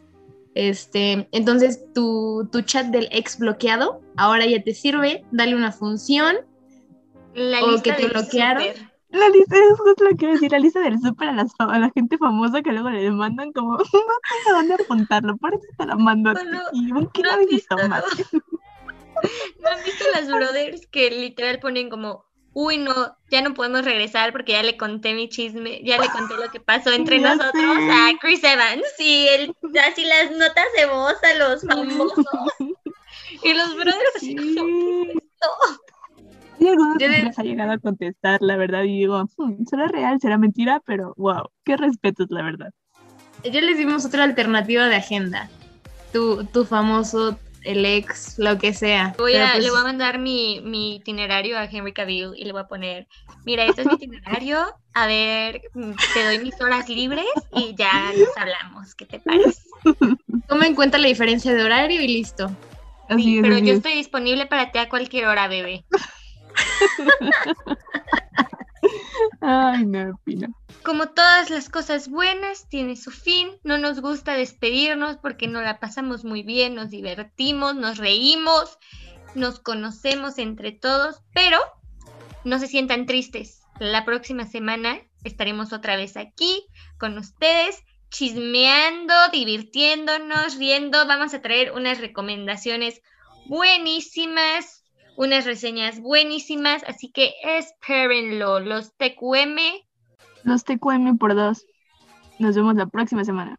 Este, 0.55 1.29
entonces 1.33 1.83
tu, 1.95 2.49
tu 2.53 2.61
chat 2.63 2.87
del 2.89 3.09
ex 3.11 3.39
bloqueado 3.39 4.03
ahora 4.17 4.45
ya 4.45 4.63
te 4.63 4.75
sirve, 4.75 5.25
dale 5.31 5.55
una 5.55 5.73
función. 5.73 6.37
La 7.35 7.63
O 7.63 7.71
lista 7.71 7.83
que 7.83 7.93
te 7.93 8.03
del 8.03 8.11
bloquearon. 8.13 8.63
súper. 8.65 8.93
La 9.11 9.29
lista 9.29 9.57
es 9.57 9.79
justo 9.79 10.05
lo 10.05 10.17
que 10.17 10.27
decir, 10.27 10.53
la 10.53 10.59
lista 10.59 10.81
del 10.81 10.99
súper 10.99 11.29
a, 11.29 11.47
a 11.59 11.79
la 11.79 11.91
gente 11.95 12.17
famosa 12.19 12.63
que 12.63 12.73
luego 12.73 12.89
le 12.91 13.11
mandan 13.11 13.53
como, 13.53 13.77
no 13.79 13.85
tengo 13.85 14.57
dónde 14.57 14.75
apuntarlo, 14.75 15.37
por 15.37 15.55
eso 15.55 15.67
te 15.79 15.87
la 15.87 15.97
mando 15.97 16.31
a 16.31 16.35
ti. 16.35 16.41
Y 16.73 16.93
un 16.93 17.07
kilo 17.09 17.31
¿no 17.33 17.39
de 17.39 17.47
visto. 17.47 17.77
¿No 17.79 17.89
han 19.71 19.85
visto 19.85 20.05
las 20.15 20.27
brothers 20.29 20.87
que 20.87 21.11
literal 21.11 21.61
ponen 21.61 21.91
como, 21.91 22.25
uy, 22.55 22.79
no, 22.79 23.17
ya 23.31 23.41
no 23.43 23.55
podemos 23.55 23.85
regresar 23.85 24.33
porque 24.33 24.53
ya 24.53 24.63
le 24.63 24.77
conté 24.77 25.15
mi 25.15 25.29
chisme, 25.29 25.81
ya 25.85 25.99
le 25.99 26.11
conté 26.11 26.37
lo 26.37 26.51
que 26.51 26.61
pasó 26.61 26.91
entre 26.93 27.21
Ya 27.21 27.35
nosotros 27.35 27.77
sé. 27.79 27.93
a 27.93 28.11
Chris 28.21 28.45
Evans 28.45 28.85
y 28.99 29.27
él, 29.29 29.55
así 29.91 30.05
las 30.05 30.31
notas 30.33 30.67
de 30.77 30.87
voz 30.87 31.15
a 31.25 31.35
los 31.35 31.63
famosos. 31.63 32.25
Y 33.45 33.55
los 33.55 33.75
brothers 33.75 34.17
así 34.17 34.35
como, 34.37 35.05
Yo 36.59 37.09
de- 37.09 37.09
les 37.25 37.39
ha 37.39 37.43
llegado 37.43 37.73
a 37.73 37.79
contestar, 37.79 38.41
la 38.41 38.57
verdad, 38.57 38.85
y 38.85 39.01
digo, 39.01 39.25
"Hmm, 39.37 39.65
será 39.65 39.89
real, 39.89 40.19
será 40.21 40.39
mentira, 40.39 40.81
pero 40.87 41.13
wow, 41.17 41.49
qué 41.65 41.77
respetos, 41.77 42.29
la 42.31 42.43
verdad. 42.43 42.71
Ya 43.45 43.61
les 43.61 43.77
dimos 43.77 44.05
otra 44.05 44.25
alternativa 44.25 44.87
de 44.89 44.97
agenda. 44.97 45.51
Tu, 46.13 46.45
tu 46.47 46.65
famoso, 46.65 47.39
el 47.65 47.85
ex, 47.85 48.35
lo 48.39 48.59
que 48.59 48.75
sea. 48.75 49.15
Voy 49.17 49.37
a, 49.37 49.53
pues, 49.53 49.63
le 49.63 49.71
voy 49.71 49.81
a 49.81 49.85
mandar 49.85 50.19
mi, 50.19 50.61
mi 50.63 50.97
itinerario 50.97 51.59
a 51.59 51.65
Henry 51.65 51.93
Cavill 51.93 52.33
y 52.37 52.45
le 52.45 52.53
voy 52.53 52.63
a 52.63 52.67
poner, 52.69 53.07
mira, 53.45 53.65
este 53.67 53.83
es 53.83 53.89
mi 53.89 53.95
itinerario, 53.95 54.59
a 54.95 55.07
ver, 55.07 55.63
te 56.13 56.25
doy 56.25 56.39
mis 56.39 56.61
horas 56.61 56.89
libres 56.89 57.27
y 57.51 57.75
ya 57.77 58.13
nos 58.15 58.37
hablamos, 58.37 58.95
¿qué 58.95 59.07
te 59.07 59.21
parece? 59.21 59.61
Toma 60.47 60.67
en 60.67 60.75
cuenta 60.75 60.99
la 60.99 61.09
diferencia 61.09 61.55
de 61.55 61.63
horario 61.65 62.01
y 62.01 62.09
listo. 62.09 62.57
Así 63.09 63.23
Sí, 63.35 63.39
es, 63.39 63.43
pero 63.43 63.59
así 63.59 63.69
yo 63.69 63.73
es. 63.73 63.81
estoy 63.81 63.95
disponible 63.95 64.47
para 64.47 64.71
ti 64.73 64.79
a 64.79 64.89
cualquier 64.89 65.27
hora, 65.27 65.49
bebé. 65.49 65.87
Ay, 69.41 69.85
no, 69.87 70.19
Pino. 70.25 70.49
Como 70.85 71.11
todas 71.11 71.49
las 71.49 71.69
cosas 71.69 72.09
buenas, 72.09 72.69
tiene 72.69 72.97
su 72.97 73.13
fin. 73.13 73.53
No 73.63 73.79
nos 73.79 74.01
gusta 74.01 74.35
despedirnos 74.35 75.17
porque 75.19 75.47
nos 75.47 75.63
la 75.63 75.79
pasamos 75.79 76.25
muy 76.25 76.43
bien, 76.43 76.75
nos 76.75 76.91
divertimos, 76.91 77.77
nos 77.77 77.99
reímos, 77.99 78.79
nos 79.37 79.61
conocemos 79.61 80.39
entre 80.39 80.73
todos, 80.73 81.23
pero 81.33 81.59
no 82.43 82.59
se 82.59 82.67
sientan 82.67 83.07
tristes. 83.07 83.63
La 83.79 84.05
próxima 84.05 84.45
semana 84.45 84.99
estaremos 85.23 85.73
otra 85.73 85.95
vez 85.95 86.17
aquí 86.17 86.67
con 86.99 87.17
ustedes, 87.17 87.85
chismeando, 88.11 89.15
divirtiéndonos, 89.33 90.59
riendo. 90.59 91.07
Vamos 91.07 91.33
a 91.33 91.43
traer 91.43 91.73
unas 91.73 92.01
recomendaciones 92.01 93.03
buenísimas, 93.47 94.83
unas 95.17 95.45
reseñas 95.45 96.01
buenísimas, 96.01 96.83
así 96.89 97.13
que 97.13 97.35
espérenlo. 97.45 98.59
Los 98.59 98.97
TQM 98.97 99.59
Los 100.45 100.65
TQM 100.65 101.19
por 101.19 101.35
dos. 101.35 101.67
Nos 102.39 102.57
vemos 102.57 102.75
la 102.75 102.87
próxima 102.87 103.25
semana. 103.25 103.59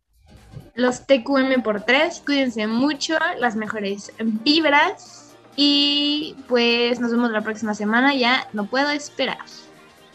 Los 0.75 1.05
TQM 1.05 1.61
por 1.63 1.81
tres, 1.81 2.21
cuídense 2.25 2.67
mucho, 2.67 3.15
las 3.39 3.55
mejores 3.55 4.11
vibras. 4.19 5.35
Y 5.55 6.35
pues 6.47 6.99
nos 6.99 7.11
vemos 7.11 7.29
la 7.31 7.41
próxima 7.41 7.75
semana. 7.75 8.15
Ya 8.15 8.47
no 8.53 8.65
puedo 8.65 8.89
esperar. 8.89 9.37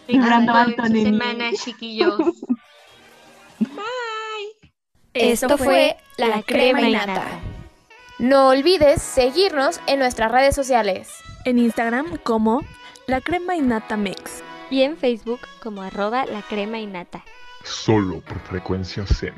Vibrando 0.09 0.53
Disfruten 0.53 0.81
alto, 0.81 0.87
su 0.87 0.93
neni. 0.93 1.19
semana, 1.19 1.51
chiquillos. 1.53 2.19
Bye. 3.61 4.71
Esto 5.15 5.57
fue 5.59 5.97
La 6.17 6.43
Crema 6.43 6.83
y 6.83 6.93
Nata. 6.93 7.25
No 8.19 8.49
olvides 8.49 9.01
seguirnos 9.01 9.81
en 9.87 10.01
nuestras 10.01 10.33
redes 10.33 10.55
sociales. 10.57 11.09
En 11.45 11.59
Instagram 11.59 12.19
como 12.25 12.63
La 13.07 13.21
Crema 13.21 13.55
y 13.55 13.61
Nata 13.61 13.97
Mix 13.97 14.43
y 14.71 14.83
en 14.83 14.97
Facebook 14.97 15.41
como 15.63 15.83
arroba 15.83 16.27
la 16.27 16.43
crema 16.43 16.79
y 16.79 16.87
nata. 16.87 17.25
Solo 17.65 18.21
por 18.21 18.39
frecuencia 18.41 19.05
Zen. 19.07 19.35